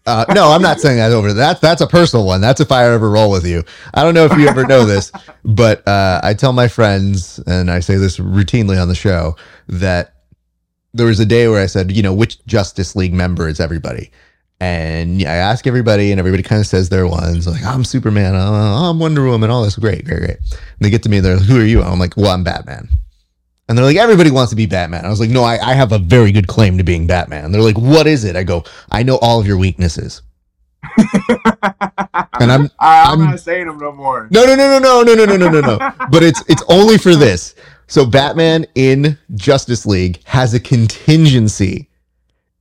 [0.07, 1.33] Uh, no, I'm not saying that over.
[1.33, 2.41] That that's a personal one.
[2.41, 3.62] That's if I ever roll with you.
[3.95, 5.12] I don't know if you ever know this,
[5.45, 9.37] but uh, I tell my friends, and I say this routinely on the show,
[9.69, 10.14] that
[10.95, 14.11] there was a day where I said, you know, which Justice League member is everybody?
[14.59, 18.91] And I ask everybody, and everybody kind of says their ones, like, I'm Superman, oh,
[18.91, 19.77] I'm Wonder Woman, all this.
[19.77, 20.39] Great, great, great.
[20.39, 21.81] And they get to me, and they're like, who are you?
[21.81, 22.89] And I'm like, well, I'm Batman.
[23.69, 25.05] And they're like, everybody wants to be Batman.
[25.05, 27.45] I was like, no, I, I have a very good claim to being Batman.
[27.45, 28.37] And they're like, what is it?
[28.37, 30.23] I go, I know all of your weaknesses.
[30.97, 34.29] and I'm, I, am not saying them no more.
[34.31, 35.93] No, no, no, no, no, no, no, no, no, no, no.
[36.11, 37.57] but it's it's only for this.
[37.89, 41.89] So Batman in Justice League has a contingency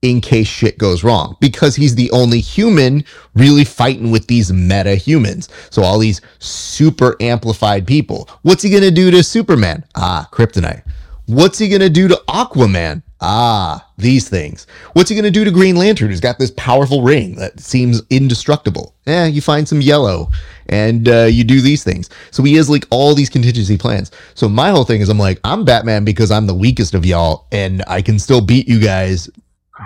[0.01, 4.95] in case shit goes wrong because he's the only human really fighting with these meta
[4.95, 5.49] humans.
[5.71, 8.29] So all these super amplified people.
[8.43, 9.83] What's he going to do to Superman?
[9.95, 10.83] Ah, kryptonite.
[11.25, 13.01] What's he going to do to Aquaman?
[13.19, 14.67] Ah, these things.
[14.93, 18.03] What's he going to do to Green Lantern who's got this powerful ring that seems
[18.11, 18.93] indestructible?
[19.07, 20.29] Eh, you find some yellow
[20.69, 22.11] and uh, you do these things.
[22.29, 24.11] So he has like all these contingency plans.
[24.35, 27.47] So my whole thing is I'm like, I'm Batman because I'm the weakest of y'all
[27.51, 29.27] and I can still beat you guys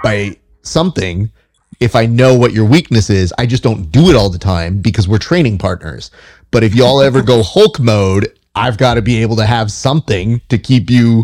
[0.04, 1.32] by something
[1.80, 3.34] if I know what your weakness is.
[3.38, 6.12] I just don't do it all the time because we're training partners.
[6.52, 10.42] But if y'all ever go Hulk mode, I've got to be able to have something
[10.50, 11.24] to keep you.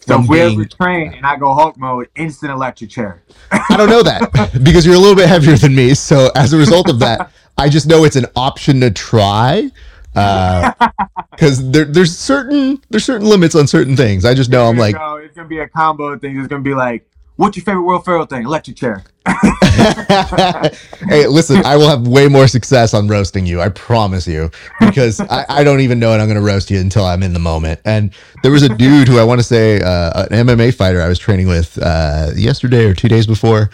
[0.00, 3.22] So we ever train and I go Hulk mode, instant electric chair.
[3.50, 5.94] I don't know that because you're a little bit heavier than me.
[5.94, 9.70] So as a result of that, I just know it's an option to try
[10.12, 14.24] because uh, there, there's certain there's certain limits on certain things.
[14.24, 15.16] I just know I'm like go.
[15.16, 16.38] it's gonna be a combo thing.
[16.38, 17.06] It's gonna be like
[17.36, 18.44] What's your favorite Will Ferrell thing?
[18.44, 19.04] Electric chair.
[19.26, 23.60] hey, listen, I will have way more success on roasting you.
[23.60, 26.18] I promise you, because I, I don't even know it.
[26.18, 27.80] I'm going to roast you until I'm in the moment.
[27.84, 31.08] And there was a dude who I want to say, uh, an MMA fighter I
[31.08, 33.68] was training with uh, yesterday or two days before,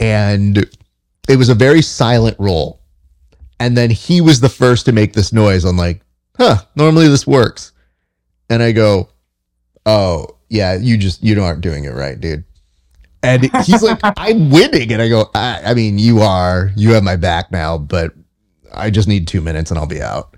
[0.00, 0.58] and
[1.28, 2.80] it was a very silent roll.
[3.60, 5.64] And then he was the first to make this noise.
[5.64, 6.00] I'm like,
[6.38, 7.72] huh, normally this works.
[8.48, 9.10] And I go,
[9.84, 12.44] oh, yeah, you just, you aren't doing it right, dude.
[13.26, 14.92] And he's like, I'm winning.
[14.92, 18.12] And I go, I, I mean, you are, you have my back now, but
[18.72, 20.36] I just need two minutes and I'll be out.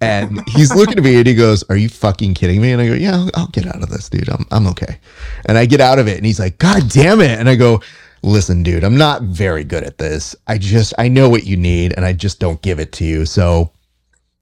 [0.00, 2.72] And he's looking at me and he goes, Are you fucking kidding me?
[2.72, 4.28] And I go, Yeah, I'll, I'll, get out of this, dude.
[4.28, 4.98] I'm, I'm okay.
[5.46, 7.38] And I get out of it and he's like, God damn it.
[7.38, 7.80] And I go,
[8.22, 10.34] Listen, dude, I'm not very good at this.
[10.46, 13.24] I just, I know what you need and I just don't give it to you.
[13.24, 13.70] So,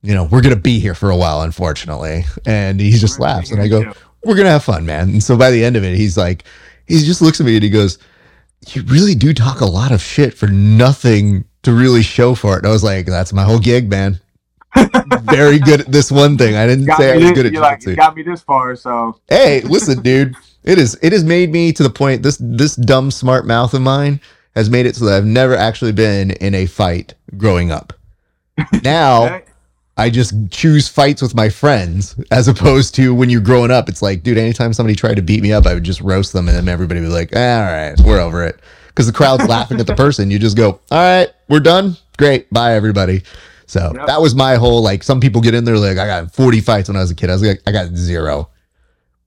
[0.02, 2.24] you know, we're going to be here for a while, unfortunately.
[2.46, 3.92] And he just laughs and I go,
[4.24, 5.10] We're going to have fun, man.
[5.10, 6.44] And so by the end of it, he's like,
[6.98, 7.98] he just looks at me and he goes,
[8.68, 12.58] You really do talk a lot of shit for nothing to really show for it.
[12.58, 14.20] And I was like, That's my whole gig, man.
[15.22, 16.56] Very good at this one thing.
[16.56, 20.00] I didn't say I was good at like, got me this far, so hey, listen,
[20.02, 20.34] dude.
[20.64, 23.82] It is it has made me to the point this this dumb smart mouth of
[23.82, 24.20] mine
[24.54, 27.92] has made it so that I've never actually been in a fight growing up.
[28.82, 29.42] Now
[30.02, 33.88] I just choose fights with my friends as opposed to when you're growing up.
[33.88, 36.48] It's like, dude, anytime somebody tried to beat me up, I would just roast them
[36.48, 38.58] and then everybody would be like, eh, all right, we're over it.
[38.88, 40.28] Because the crowd's laughing at the person.
[40.30, 41.96] You just go, all right, we're done.
[42.18, 42.50] Great.
[42.50, 43.22] Bye, everybody.
[43.66, 44.06] So Yep.
[44.08, 45.02] that was my whole like.
[45.04, 47.30] Some people get in there like I got 40 fights when I was a kid.
[47.30, 48.50] I was like I got zero,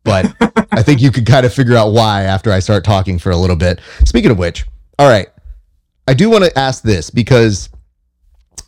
[0.04, 0.26] but
[0.74, 3.38] I think you could kind of figure out why after I start talking for a
[3.38, 3.80] little bit.
[4.04, 4.66] Speaking of which,
[5.00, 5.30] all right,
[6.08, 7.70] I do want to ask this because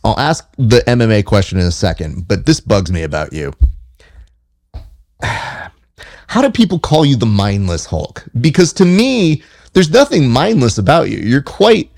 [0.04, 3.52] I'll ask the MMA question in a second, but this bugs me about you.
[5.22, 8.24] How do people call you the mindless Hulk?
[8.40, 11.18] Because to me, there's nothing mindless about you.
[11.18, 11.90] You're quite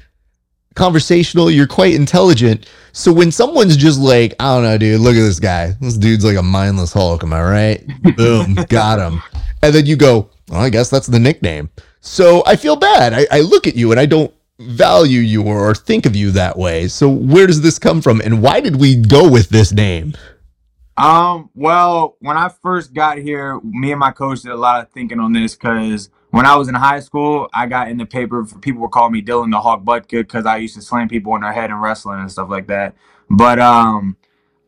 [0.74, 2.66] conversational, you're quite intelligent.
[2.92, 5.74] So when someone's just like, I don't know, dude, look at this guy.
[5.80, 7.86] This dude's like a mindless Hulk, am I right?
[8.16, 9.22] Boom, got him.
[9.62, 11.70] And then you go, well, I guess that's the nickname.
[12.00, 13.12] So I feel bad.
[13.12, 16.56] I, I look at you and I don't value you or, think of you that
[16.58, 16.88] way.
[16.88, 18.20] So where does this come from?
[18.20, 20.14] And why did we go with this name?
[20.96, 24.90] Um, well, when I first got here, me and my coach did a lot of
[24.92, 28.44] thinking on this because when I was in high school, I got in the paper
[28.60, 31.40] people would call me Dylan the Hawk Budka because I used to slam people in
[31.40, 32.94] their head in wrestling and stuff like that.
[33.30, 34.16] But um,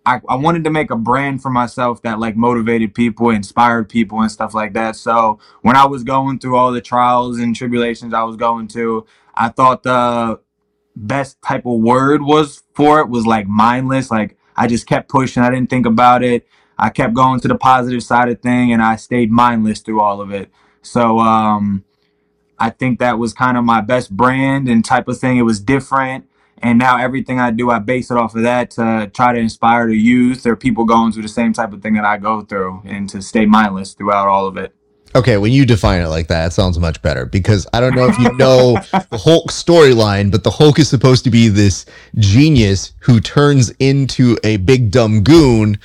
[0.04, 4.20] I, I wanted to make a brand for myself that like motivated people, inspired people,
[4.20, 4.96] and stuff like that.
[4.96, 9.06] So when I was going through all the trials and tribulations I was going to,
[9.34, 10.40] I thought the
[10.96, 14.10] best type of word was for it was like mindless.
[14.10, 15.42] Like I just kept pushing.
[15.42, 16.46] I didn't think about it.
[16.78, 20.20] I kept going to the positive side of thing, and I stayed mindless through all
[20.20, 20.50] of it.
[20.82, 21.84] So um,
[22.58, 25.38] I think that was kind of my best brand and type of thing.
[25.38, 26.26] It was different.
[26.58, 29.88] And now everything I do, I base it off of that to try to inspire
[29.88, 32.82] the youth or people going through the same type of thing that I go through
[32.84, 34.74] and to stay mindless throughout all of it.
[35.14, 38.08] Okay, when you define it like that, it sounds much better because I don't know
[38.08, 38.74] if you know
[39.10, 41.84] the Hulk storyline, but the Hulk is supposed to be this
[42.16, 45.78] genius who turns into a big dumb goon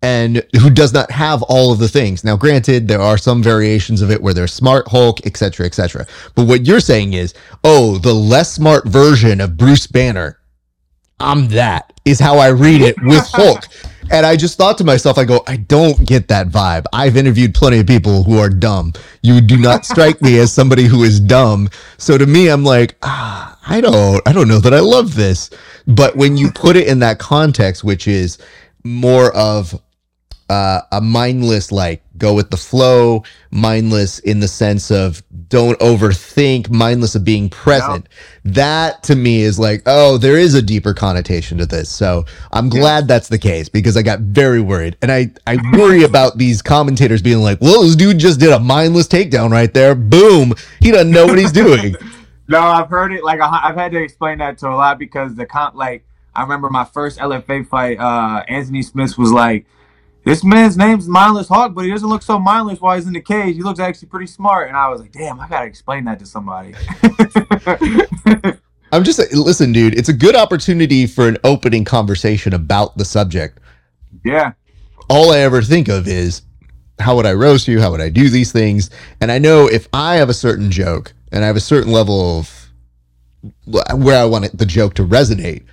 [0.00, 2.22] and who does not have all of the things.
[2.22, 6.06] Now, granted, there are some variations of it where there's smart Hulk, etc., etc.
[6.36, 10.38] But what you're saying is, oh, the less smart version of Bruce Banner.
[11.18, 13.64] I'm that is how I read it with Hulk.
[14.10, 16.84] And I just thought to myself, I go, I don't get that vibe.
[16.92, 18.92] I've interviewed plenty of people who are dumb.
[19.22, 21.68] You do not strike me as somebody who is dumb.
[21.98, 25.50] So to me, I'm like, ah, I don't, I don't know that I love this.
[25.86, 28.38] But when you put it in that context, which is
[28.84, 29.80] more of
[30.48, 36.70] uh, a mindless, like go with the flow, mindless in the sense of don't overthink,
[36.70, 38.08] mindless of being present.
[38.44, 41.88] That to me is like, oh, there is a deeper connotation to this.
[41.90, 44.96] So I'm glad that's the case because I got very worried.
[45.02, 48.58] And I, I worry about these commentators being like, well, this dude just did a
[48.58, 49.94] mindless takedown right there.
[49.94, 50.54] Boom.
[50.80, 51.94] He doesn't know what he's doing.
[52.48, 53.22] No, I've heard it.
[53.22, 55.74] Like I've had to explain that to a lot because the comp.
[55.74, 57.98] Like I remember my first LFA fight.
[57.98, 59.66] Uh, Anthony Smith was like,
[60.24, 63.20] "This man's name's Mindless Hulk, but he doesn't look so mindless while he's in the
[63.20, 63.56] cage.
[63.56, 66.26] He looks actually pretty smart." And I was like, "Damn, I gotta explain that to
[66.26, 66.74] somebody."
[68.92, 69.98] I'm just listen, dude.
[69.98, 73.58] It's a good opportunity for an opening conversation about the subject.
[74.24, 74.52] yeah,
[75.10, 76.42] All I ever think of is
[76.98, 77.80] how would I roast you?
[77.80, 78.90] How would I do these things?
[79.20, 82.38] And I know if I have a certain joke and I have a certain level
[82.38, 82.70] of
[83.66, 85.64] where I want it, the joke to resonate,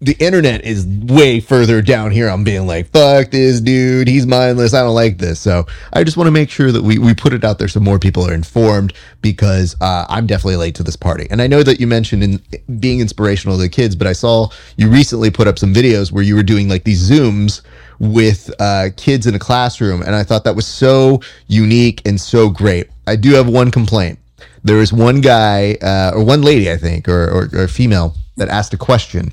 [0.00, 2.28] the internet is way further down here.
[2.28, 4.06] I'm being like, fuck this dude.
[4.06, 4.74] He's mindless.
[4.74, 5.40] I don't like this.
[5.40, 7.80] So I just want to make sure that we, we put it out there so
[7.80, 8.92] more people are informed
[9.22, 11.26] because uh, I'm definitely late to this party.
[11.30, 12.42] And I know that you mentioned in
[12.80, 16.22] being inspirational to the kids, but I saw you recently put up some videos where
[16.24, 17.62] you were doing like these Zooms
[17.98, 20.02] with uh, kids in a classroom.
[20.02, 22.90] And I thought that was so unique and so great.
[23.06, 24.18] I do have one complaint.
[24.64, 28.48] There is one guy uh, or one lady, I think, or, or, or female that
[28.48, 29.32] asked a question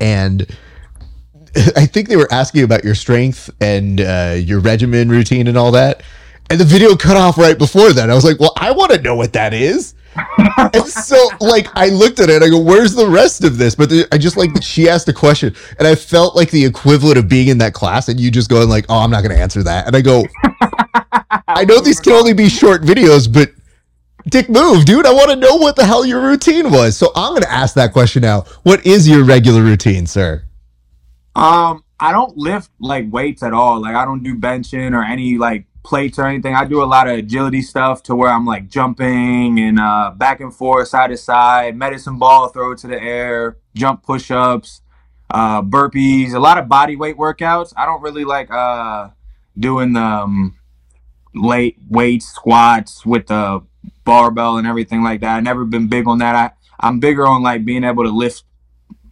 [0.00, 0.46] and
[1.76, 5.72] I think they were asking about your strength and uh, your regimen routine and all
[5.72, 6.02] that.
[6.48, 8.08] And the video cut off right before that.
[8.08, 9.94] I was like, well, I want to know what that is.
[10.72, 12.42] and so, like, I looked at it.
[12.42, 15.12] I go, "Where's the rest of this?" But the, I just like she asked a
[15.12, 18.48] question, and I felt like the equivalent of being in that class, and you just
[18.48, 20.24] going like, "Oh, I'm not going to answer that." And I go,
[21.48, 23.50] "I know these can only be short videos, but
[24.28, 25.06] Dick, move, dude.
[25.06, 26.96] I want to know what the hell your routine was.
[26.96, 28.40] So I'm going to ask that question now.
[28.64, 30.44] What is your regular routine, sir?
[31.36, 33.80] Um, I don't lift like weights at all.
[33.80, 36.54] Like I don't do benching or any like plates or anything.
[36.56, 40.40] I do a lot of agility stuff to where I'm like jumping and uh, back
[40.40, 44.82] and forth, side to side, medicine ball, throw to the air, jump push ups,
[45.30, 47.72] uh, burpees, a lot of body weight workouts.
[47.76, 49.10] I don't really like uh,
[49.56, 50.58] doing the um,
[51.32, 53.62] late weights, squats with the
[54.06, 55.36] barbell and everything like that.
[55.36, 56.34] i never been big on that.
[56.34, 56.50] I,
[56.80, 58.44] I'm bigger on like being able to lift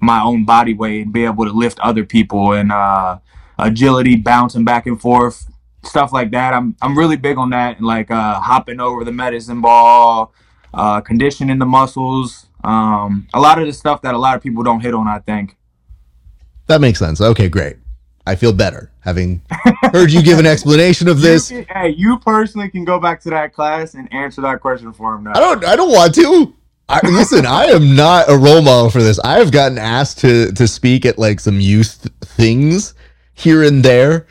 [0.01, 3.19] my own body weight and be able to lift other people and uh,
[3.59, 5.51] agility, bouncing back and forth,
[5.83, 6.55] stuff like that.
[6.55, 10.33] I'm I'm really big on that, and like uh, hopping over the medicine ball,
[10.73, 12.47] uh, conditioning the muscles.
[12.63, 15.19] Um, a lot of the stuff that a lot of people don't hit on, I
[15.19, 15.57] think.
[16.67, 17.21] That makes sense.
[17.21, 17.77] Okay, great.
[18.27, 19.43] I feel better having
[19.93, 21.51] heard you give an explanation of this.
[21.51, 24.93] You can, hey, you personally can go back to that class and answer that question
[24.93, 25.33] for him now.
[25.35, 25.65] I don't.
[25.65, 26.55] I don't want to.
[26.89, 29.19] I, listen, I am not a role model for this.
[29.21, 32.95] I have gotten asked to to speak at like some youth things
[33.35, 34.27] here and there,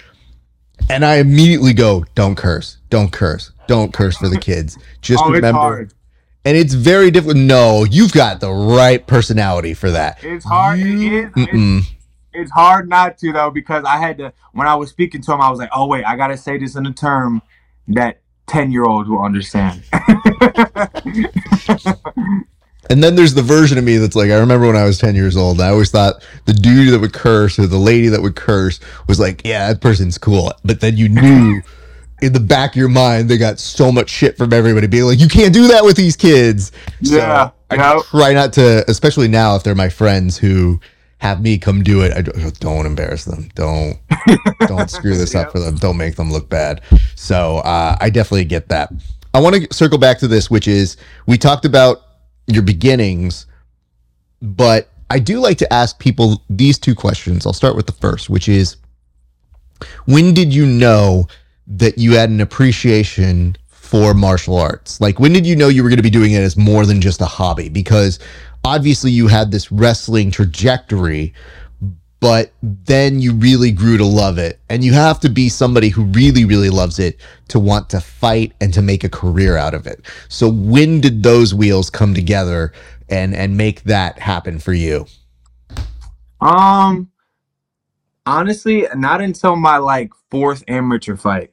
[0.89, 5.31] and I immediately go, "Don't curse, don't curse, don't curse for the kids." Just oh,
[5.31, 5.81] remember.
[5.81, 5.93] It's.
[6.45, 7.37] And it's very difficult.
[7.37, 10.21] No, you've got the right personality for that.
[10.25, 10.77] It's hard.
[10.77, 11.47] You, it is.
[11.53, 11.93] It's,
[12.33, 15.41] it's hard not to though because I had to when I was speaking to him,
[15.41, 17.41] I was like, "Oh wait, I gotta say this in a term
[17.89, 19.83] that ten year olds will understand."
[22.89, 25.15] and then there's the version of me that's like, I remember when I was ten
[25.15, 28.35] years old, I always thought the dude that would curse or the lady that would
[28.35, 31.61] curse was like, "Yeah, that person's cool," but then you knew.
[32.21, 35.19] in the back of your mind, they got so much shit from everybody being like,
[35.19, 36.71] "You can't do that with these kids."
[37.01, 40.79] Yeah, so I try not to, especially now if they're my friends who
[41.23, 42.11] have me come do it.
[42.11, 43.49] I don't embarrass them.
[43.55, 43.97] Don't
[44.67, 45.77] don't screw this up for them.
[45.77, 46.81] Don't make them look bad.
[47.15, 48.91] So uh, I definitely get that.
[49.33, 52.01] I want to circle back to this, which is we talked about
[52.47, 53.45] your beginnings,
[54.41, 57.45] but I do like to ask people these two questions.
[57.45, 58.75] I'll start with the first, which is
[60.05, 61.29] when did you know
[61.67, 63.55] that you had an appreciation
[63.93, 64.99] for martial arts?
[64.99, 66.99] Like, when did you know you were going to be doing it as more than
[66.99, 67.69] just a hobby?
[67.69, 68.17] Because
[68.65, 71.31] obviously you had this wrestling trajectory,
[72.19, 74.59] but then you really grew to love it.
[74.67, 77.19] And you have to be somebody who really, really loves it
[77.49, 80.03] to want to fight and to make a career out of it.
[80.27, 82.73] So when did those wheels come together
[83.09, 85.05] and and make that happen for you?
[86.41, 87.11] Um
[88.25, 91.52] honestly, not until my like fourth amateur fight.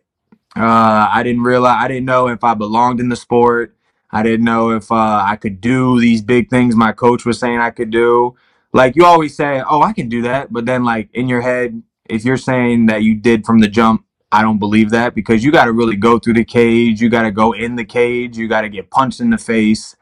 [0.61, 3.76] Uh I didn't realize I didn't know if I belonged in the sport.
[4.12, 7.61] I didn't know if uh, I could do these big things my coach was saying
[7.61, 8.36] I could do.
[8.72, 11.82] Like you always say, "Oh, I can do that," but then like in your head,
[12.08, 15.52] if you're saying that you did from the jump, I don't believe that because you
[15.52, 18.48] got to really go through the cage, you got to go in the cage, you
[18.48, 19.96] got to get punched in the face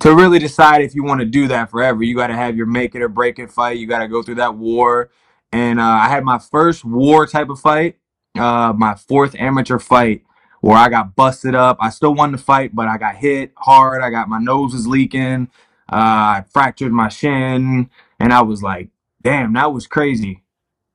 [0.00, 2.02] to really decide if you want to do that forever.
[2.02, 3.78] You got to have your make it or break it fight.
[3.78, 5.10] You got to go through that war.
[5.52, 7.96] And uh, I had my first war type of fight,
[8.38, 10.22] uh, my fourth amateur fight
[10.60, 11.76] where I got busted up.
[11.80, 14.02] I still won the fight, but I got hit hard.
[14.02, 15.48] I got my nose was leaking.
[15.90, 18.88] Uh, I fractured my shin, and I was like,
[19.22, 20.42] damn, that was crazy.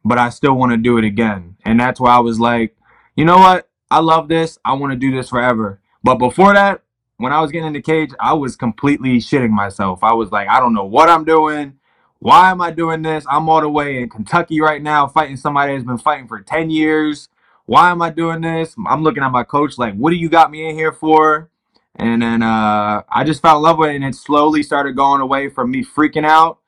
[0.03, 1.57] But I still want to do it again.
[1.63, 2.75] And that's why I was like,
[3.15, 3.69] you know what?
[3.89, 4.57] I love this.
[4.65, 5.79] I want to do this forever.
[6.03, 6.81] But before that,
[7.17, 10.03] when I was getting in the cage, I was completely shitting myself.
[10.03, 11.77] I was like, I don't know what I'm doing.
[12.22, 13.26] Why am I doing this?
[13.30, 16.69] I'm all the way in Kentucky right now fighting somebody that's been fighting for 10
[16.69, 17.28] years
[17.72, 18.76] why am I doing this?
[18.86, 21.49] I'm looking at my coach like, what do you got me in here for?
[21.95, 25.22] And then uh, I just fell in love with it, and it slowly started going
[25.22, 26.59] away from me freaking out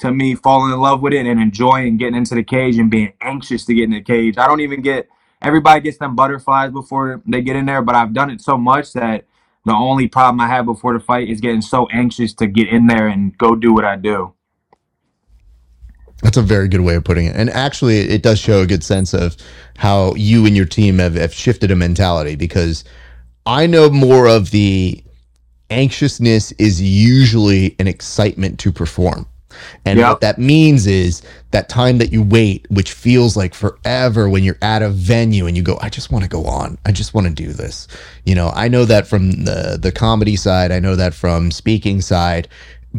[0.00, 3.14] to me falling in love with it and enjoying getting into the cage and being
[3.22, 4.36] anxious to get in the cage.
[4.36, 5.08] I don't even get
[5.40, 8.92] everybody gets them butterflies before they get in there, but I've done it so much
[8.92, 9.24] that
[9.64, 12.86] the only problem I have before the fight is getting so anxious to get in
[12.86, 14.34] there and go do what I do.
[16.22, 17.36] That's a very good way of putting it.
[17.36, 19.36] And actually, it does show a good sense of
[19.76, 22.84] how you and your team have, have shifted a mentality because
[23.46, 25.02] I know more of the
[25.70, 29.26] anxiousness is usually an excitement to perform.
[29.84, 30.08] And yep.
[30.08, 34.58] what that means is that time that you wait, which feels like forever when you're
[34.62, 36.78] at a venue and you go, I just want to go on.
[36.86, 37.88] I just want to do this.
[38.24, 42.00] You know, I know that from the the comedy side, I know that from speaking
[42.00, 42.48] side,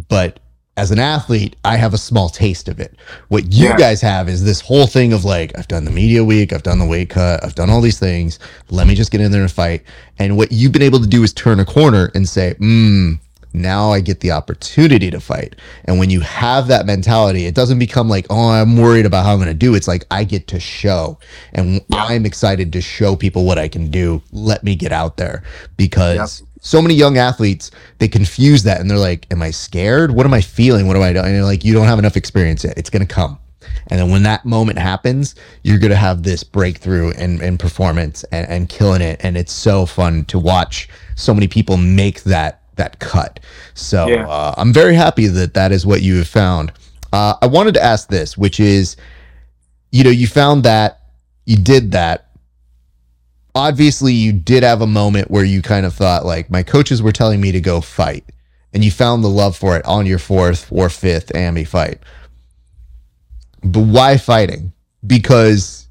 [0.09, 0.39] but
[0.81, 2.95] as an athlete, I have a small taste of it.
[3.27, 3.77] What you yeah.
[3.77, 6.79] guys have is this whole thing of like, I've done the media week, I've done
[6.79, 8.39] the weight cut, I've done all these things.
[8.71, 9.83] Let me just get in there and fight.
[10.17, 13.13] And what you've been able to do is turn a corner and say, hmm,
[13.53, 15.55] now I get the opportunity to fight.
[15.85, 19.33] And when you have that mentality, it doesn't become like, oh, I'm worried about how
[19.33, 19.75] I'm going to do.
[19.75, 21.19] It's like, I get to show.
[21.53, 22.05] And yeah.
[22.05, 24.23] I'm excited to show people what I can do.
[24.31, 25.43] Let me get out there
[25.77, 30.11] because so many young athletes they confuse that and they're like am i scared?
[30.11, 30.87] What am i feeling?
[30.87, 32.77] What am i doing and they're like you don't have enough experience yet.
[32.77, 33.37] It's going to come.
[33.87, 38.23] And then when that moment happens you're going to have this breakthrough and, and performance
[38.31, 39.19] and, and killing it.
[39.23, 43.39] And it's so fun to watch so many people make that that cut.
[43.73, 44.27] So yeah.
[44.27, 46.71] uh, i'm very happy that that is what you have found.
[47.11, 48.95] Uh, i wanted to ask this which is
[49.91, 51.01] you know you found that
[51.45, 52.30] you did that
[53.55, 57.11] obviously you did have a moment where you kind of thought like my coaches were
[57.11, 58.23] telling me to go fight
[58.73, 61.99] and you found the love for it on your fourth or fifth AMI fight.
[63.63, 64.71] but why fighting?
[65.05, 65.87] Because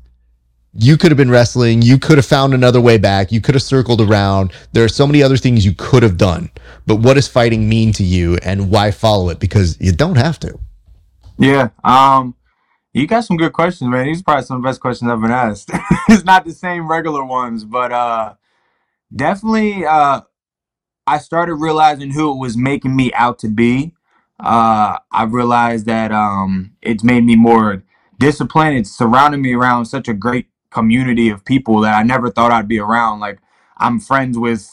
[0.72, 3.62] you could have been wrestling, you could have found another way back, you could have
[3.62, 4.52] circled around.
[4.72, 6.50] There are so many other things you could have done.
[6.86, 9.40] But what does fighting mean to you and why follow it?
[9.40, 10.58] Because you don't have to.
[11.38, 11.70] Yeah.
[11.84, 12.34] Um
[12.92, 14.06] you got some good questions, man.
[14.06, 15.70] These are probably some of the best questions I've been asked.
[16.08, 18.34] it's not the same regular ones, but uh
[19.14, 20.22] definitely uh
[21.06, 23.94] I started realizing who it was making me out to be.
[24.38, 27.84] Uh I realized that um it's made me more
[28.18, 28.76] disciplined.
[28.78, 32.68] It's surrounded me around such a great community of people that I never thought I'd
[32.68, 33.20] be around.
[33.20, 33.38] Like
[33.78, 34.68] I'm friends with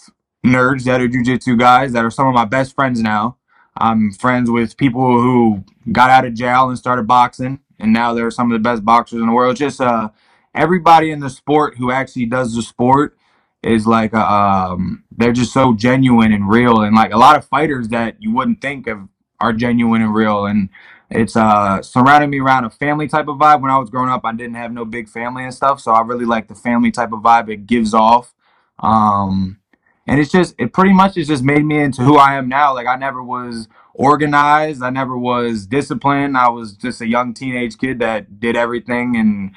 [0.46, 3.38] nerds that are jujitsu guys that are some of my best friends now.
[3.78, 8.32] I'm friends with people who got out of jail and started boxing, and now they're
[8.32, 9.56] some of the best boxers in the world.
[9.56, 10.10] Just uh,
[10.56, 13.18] everybody in the sport who actually does the sport
[13.64, 17.46] is like uh, um, they're just so genuine and real, and like a lot of
[17.46, 19.08] fighters that you wouldn't think of
[19.40, 20.70] are genuine and real, and
[21.10, 23.62] it's uh surrounding me around a family type of vibe.
[23.62, 26.02] When I was growing up, I didn't have no big family and stuff, so I
[26.02, 28.34] really like the family type of vibe it gives off.
[28.80, 29.60] Um,
[30.08, 32.74] and it's just it pretty much has just made me into who I am now.
[32.74, 33.68] Like I never was
[33.98, 36.38] organized, I never was disciplined.
[36.38, 39.52] I was just a young teenage kid that did everything and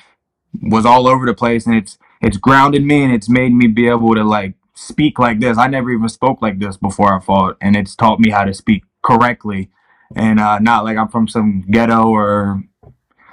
[0.72, 1.66] was all over the place.
[1.66, 5.40] And it's it's grounded me and it's made me be able to like speak like
[5.40, 5.58] this.
[5.58, 8.54] I never even spoke like this before I fought, and it's taught me how to
[8.54, 9.70] speak correctly
[10.14, 12.62] and uh, not like I'm from some ghetto or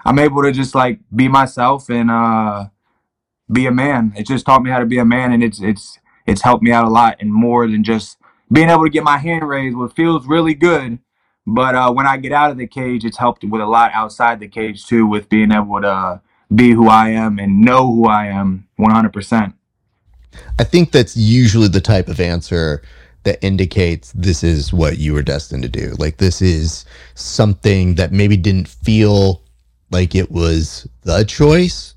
[0.05, 2.65] I'm able to just like be myself and uh,
[3.51, 4.13] be a man.
[4.15, 6.71] It just taught me how to be a man, and it's it's it's helped me
[6.71, 8.16] out a lot and more than just
[8.51, 9.77] being able to get my hand raised.
[9.77, 10.99] What feels really good,
[11.45, 14.39] but uh, when I get out of the cage, it's helped with a lot outside
[14.39, 16.21] the cage too, with being able to
[16.53, 19.53] be who I am and know who I am 100%.
[20.59, 22.81] I think that's usually the type of answer
[23.23, 25.95] that indicates this is what you were destined to do.
[25.97, 26.85] Like this is
[27.15, 29.43] something that maybe didn't feel
[29.91, 31.93] like it was the choice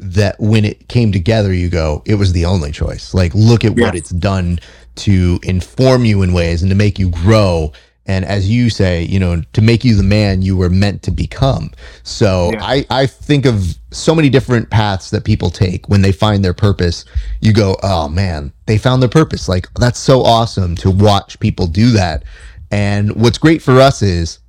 [0.00, 3.14] that when it came together you go it was the only choice.
[3.14, 4.58] Like look at what it's done
[4.96, 7.72] to inform you in ways and to make you grow
[8.06, 11.10] and as you say, you know, to make you the man you were meant to
[11.10, 11.70] become.
[12.02, 12.62] So yeah.
[12.62, 16.52] I, I think of so many different paths that people take when they find their
[16.52, 17.06] purpose.
[17.40, 19.48] You go, oh man, they found their purpose.
[19.48, 22.24] Like that's so awesome to watch people do that.
[22.70, 24.40] And what's great for us is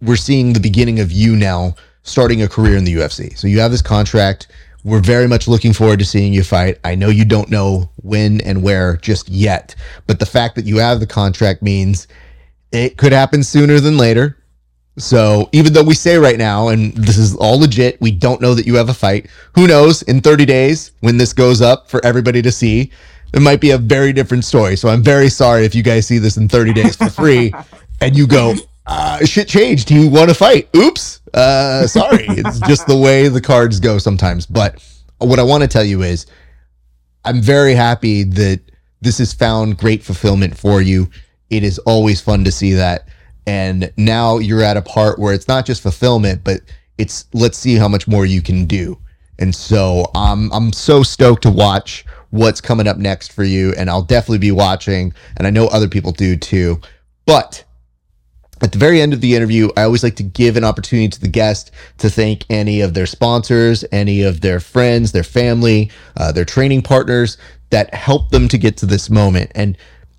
[0.00, 3.36] we're seeing the beginning of you now starting a career in the UFC.
[3.36, 4.46] So you have this contract.
[4.84, 6.78] We're very much looking forward to seeing you fight.
[6.84, 9.74] I know you don't know when and where just yet,
[10.06, 12.06] but the fact that you have the contract means
[12.72, 14.36] it could happen sooner than later.
[14.96, 18.54] So even though we say right now, and this is all legit, we don't know
[18.54, 19.28] that you have a fight.
[19.54, 20.02] Who knows?
[20.02, 22.90] In 30 days, when this goes up for everybody to see,
[23.32, 24.76] it might be a very different story.
[24.76, 27.52] So I'm very sorry if you guys see this in 30 days for free,
[28.00, 28.54] and you go,
[28.88, 29.90] uh, "Shit changed.
[29.90, 30.68] You want to fight?
[30.76, 31.20] Oops.
[31.32, 32.24] Uh, sorry.
[32.28, 34.82] it's just the way the cards go sometimes." But
[35.18, 36.26] what I want to tell you is,
[37.24, 38.60] I'm very happy that
[39.00, 41.08] this has found great fulfillment for you
[41.50, 43.08] it is always fun to see that.
[43.46, 46.60] And now you're at a part where it's not just fulfillment, but
[46.98, 48.98] it's let's see how much more you can do.
[49.38, 53.72] And so I'm I'm so stoked to watch what's coming up next for you.
[53.78, 55.14] And I'll definitely be watching.
[55.36, 56.80] And I know other people do too.
[57.24, 57.64] But
[58.60, 61.20] at the very end of the interview, I always like to give an opportunity to
[61.20, 66.32] the guest to thank any of their sponsors, any of their friends, their family, uh,
[66.32, 67.38] their training partners
[67.70, 69.52] that helped them to get to this moment.
[69.54, 69.76] And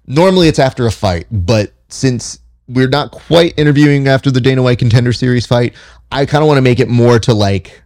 [0.07, 4.79] normally it's after a fight, but since we're not quite interviewing after the Dana White
[4.79, 5.73] Contender Series fight,
[6.11, 7.81] I kind of want to make it more to like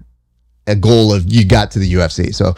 [0.68, 2.34] a goal of you got to the UFC.
[2.34, 2.56] So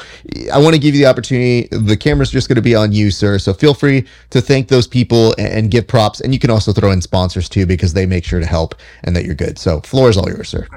[0.54, 1.68] I want to give you the opportunity.
[1.72, 3.40] The camera's just going to be on you, sir.
[3.40, 6.22] So feel free to thank those people and, give props.
[6.22, 9.16] And you can also throw in sponsors too because they make sure to help and
[9.16, 9.58] that you're good.
[9.58, 10.68] So floor is all yours, sir.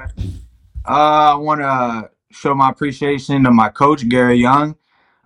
[0.87, 4.75] Uh, I want to show my appreciation to my coach, Gary Young.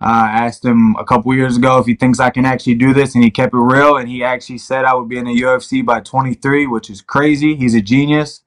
[0.00, 2.92] Uh, I asked him a couple years ago if he thinks I can actually do
[2.92, 3.96] this, and he kept it real.
[3.96, 7.56] And he actually said I would be in the UFC by 23, which is crazy.
[7.56, 8.42] He's a genius.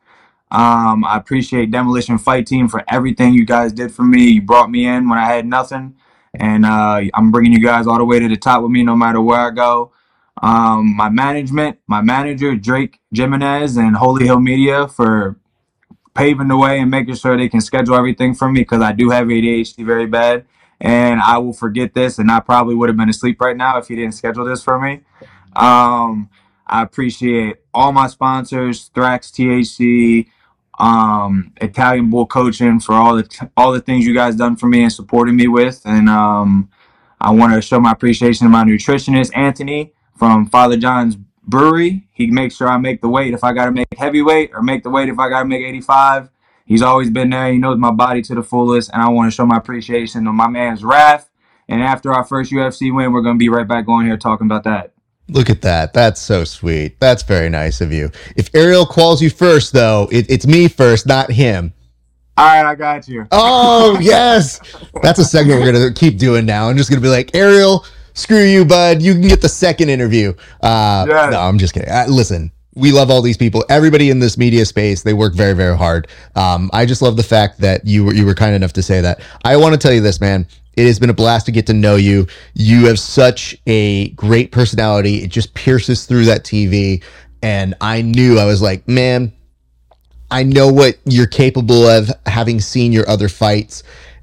[0.49, 4.29] Um, I appreciate Demolition Fight Team for everything you guys did for me.
[4.29, 5.95] You brought me in when I had nothing,
[6.33, 8.95] and uh, I'm bringing you guys all the way to the top with me no
[8.95, 9.91] matter where I go.
[10.41, 15.37] Um, my management, my manager Drake Jimenez and Holy Hill Media for
[16.13, 19.09] paving the way and making sure they can schedule everything for me because I do
[19.09, 20.45] have ADHD very bad
[20.79, 23.87] and I will forget this, and I probably would have been asleep right now if
[23.87, 25.01] he didn't schedule this for me.
[25.55, 26.29] Um,
[26.67, 30.27] I appreciate all my sponsors, Thrax THC,
[30.77, 34.67] um, Italian Bull Coaching for all the t- all the things you guys done for
[34.67, 36.69] me and supporting me with, and um,
[37.19, 42.07] I want to show my appreciation to my nutritionist Anthony from Father John's Brewery.
[42.11, 44.83] He makes sure I make the weight if I got to make heavyweight, or make
[44.83, 46.29] the weight if I got to make 85
[46.67, 47.49] He's always been there.
[47.49, 50.33] He knows my body to the fullest, and I want to show my appreciation to
[50.33, 51.29] my man's Wrath.
[51.69, 54.65] And after our first UFC win, we're gonna be right back on here talking about
[54.65, 54.91] that.
[55.29, 55.93] Look at that.
[55.93, 56.99] That's so sweet.
[56.99, 58.09] That's very nice of you.
[58.37, 61.73] If Ariel calls you first, though, it, it's me first, not him.
[62.37, 63.27] All right, I got you.
[63.31, 64.59] Oh, yes.
[65.01, 66.69] That's a segment we're going to keep doing now.
[66.69, 69.01] I'm just going to be like, Ariel, screw you, bud.
[69.01, 70.33] You can get the second interview.
[70.61, 71.31] Uh, Yes.
[71.31, 71.89] No, I'm just kidding.
[71.89, 73.65] Uh, listen, we love all these people.
[73.69, 76.07] Everybody in this media space, they work very, very hard.
[76.35, 79.01] Um, I just love the fact that you were you were kind enough to say
[79.01, 79.19] that.
[79.43, 80.47] I want to tell you this, man.
[80.77, 82.27] It has been a blast to get to know you.
[82.53, 85.23] You have such a great personality.
[85.23, 87.03] It just pierces through that TV.
[87.41, 89.33] And I knew I was like, man,
[90.29, 93.81] I know what you're capable of having seen your other fights.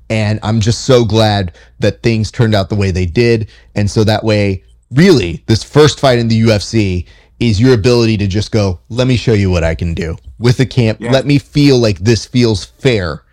[0.09, 3.51] And I'm just so glad that things turned out the way they did.
[3.75, 4.63] And so that way,
[4.93, 7.07] really, this first fight in the UFC
[7.41, 10.57] is your ability to just go, let me show you what I can do with
[10.59, 11.01] the camp.
[11.01, 11.11] Yeah.
[11.11, 13.24] Let me feel like this feels fair.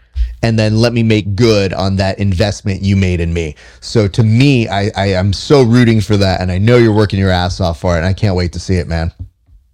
[0.44, 3.56] And then let me make good on that investment you made in me.
[3.80, 6.42] So to me, I, I am so rooting for that.
[6.42, 8.00] And I know you're working your ass off for it.
[8.00, 9.14] And I can't wait to see it, man.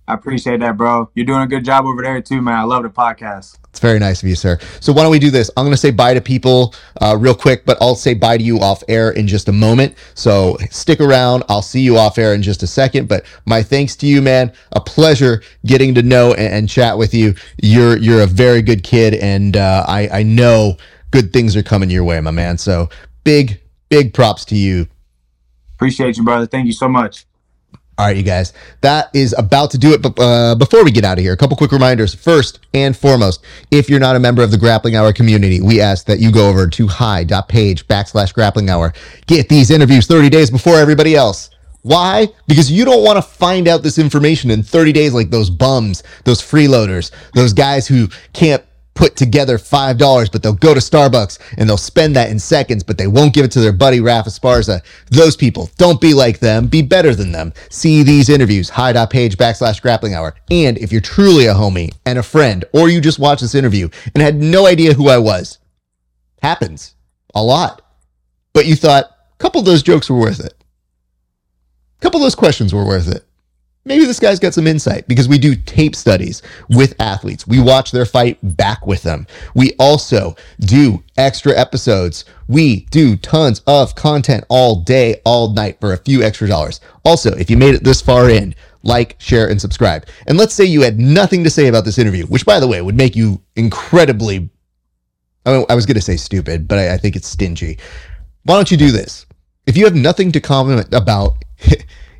[0.07, 1.09] I appreciate that, bro.
[1.15, 2.55] You're doing a good job over there too, man.
[2.55, 3.57] I love the podcast.
[3.77, 4.57] It's very nice of you, sir.
[4.79, 5.51] So why don't we do this?
[5.55, 8.43] I'm going to say bye to people uh, real quick, but I'll say bye to
[8.43, 9.95] you off air in just a moment.
[10.15, 11.43] So stick around.
[11.47, 13.07] I'll see you off air in just a second.
[13.07, 14.51] But my thanks to you, man.
[14.71, 17.35] A pleasure getting to know and, and chat with you.
[17.61, 20.77] You're you're a very good kid, and uh, I I know
[21.11, 22.57] good things are coming your way, my man.
[22.57, 22.89] So
[23.23, 24.87] big big props to you
[25.77, 26.47] Appreciate you, brother.
[26.47, 27.26] Thank you so much.
[27.99, 30.03] All right, you guys, that is about to do it.
[30.03, 32.13] But uh, before we get out of here, a couple quick reminders.
[32.13, 36.05] First and foremost, if you're not a member of the Grappling Hour community, we ask
[36.05, 38.93] that you go over to hy.page backslash grappling hour.
[39.25, 41.49] Get these interviews 30 days before everybody else.
[41.81, 42.27] Why?
[42.47, 46.03] Because you don't want to find out this information in 30 days like those bums,
[46.23, 48.63] those freeloaders, those guys who can't
[48.97, 52.83] put together five dollars, but they'll go to Starbucks and they'll spend that in seconds,
[52.83, 54.81] but they won't give it to their buddy Rafe Esparza.
[55.11, 57.53] Those people, don't be like them, be better than them.
[57.69, 60.35] See these interviews, hy.page backslash grappling hour.
[60.49, 63.87] And if you're truly a homie and a friend, or you just watched this interview
[64.15, 65.59] and had no idea who I was,
[66.41, 66.95] happens
[67.35, 67.83] a lot.
[68.53, 70.55] But you thought a couple of those jokes were worth it.
[71.99, 73.26] A couple of those questions were worth it
[73.87, 77.47] maybe this guy's got some insight because we do tape studies with athletes.
[77.47, 79.25] We watch their fight back with them.
[79.55, 82.25] We also do extra episodes.
[82.47, 86.81] We do tons of content all day, all night for a few extra dollars.
[87.05, 88.53] Also, if you made it this far in,
[88.83, 90.05] like, share, and subscribe.
[90.27, 92.81] And let's say you had nothing to say about this interview, which, by the way,
[92.81, 94.49] would make you incredibly.
[95.45, 97.79] I, mean, I was going to say stupid, but I, I think it's stingy.
[98.43, 99.25] Why don't you do this?
[99.65, 101.43] If you have nothing to comment about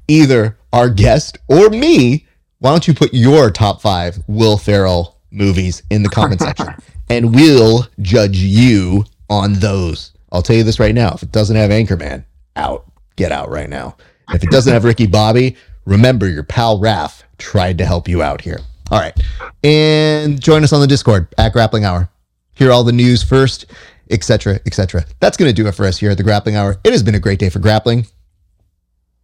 [0.07, 2.25] either our guest or me,
[2.59, 6.73] why don't you put your top five Will Ferrell movies in the comment section
[7.09, 10.11] and we'll judge you on those.
[10.31, 11.13] I'll tell you this right now.
[11.13, 12.25] If it doesn't have Anchorman,
[12.55, 12.85] out.
[13.15, 13.97] Get out right now.
[14.31, 15.55] If it doesn't have Ricky Bobby,
[15.85, 18.59] remember your pal Rafe tried to help you out here.
[18.91, 19.17] All right.
[19.63, 22.09] And join us on the Discord at Grappling Hour.
[22.53, 23.67] Hear all the news first,
[24.09, 25.05] etc., etc.
[25.19, 26.77] That's going to do it for us here at the Grappling Hour.
[26.83, 28.07] It has been a great day for grappling.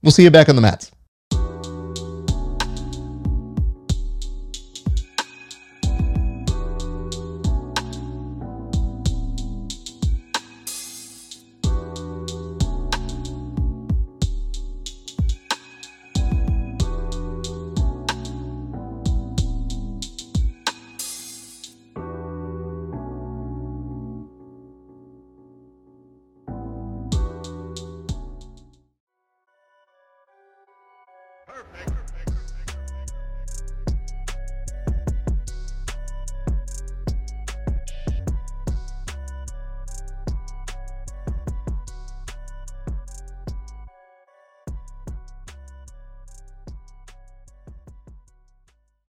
[0.03, 0.92] We'll see you back on the mats.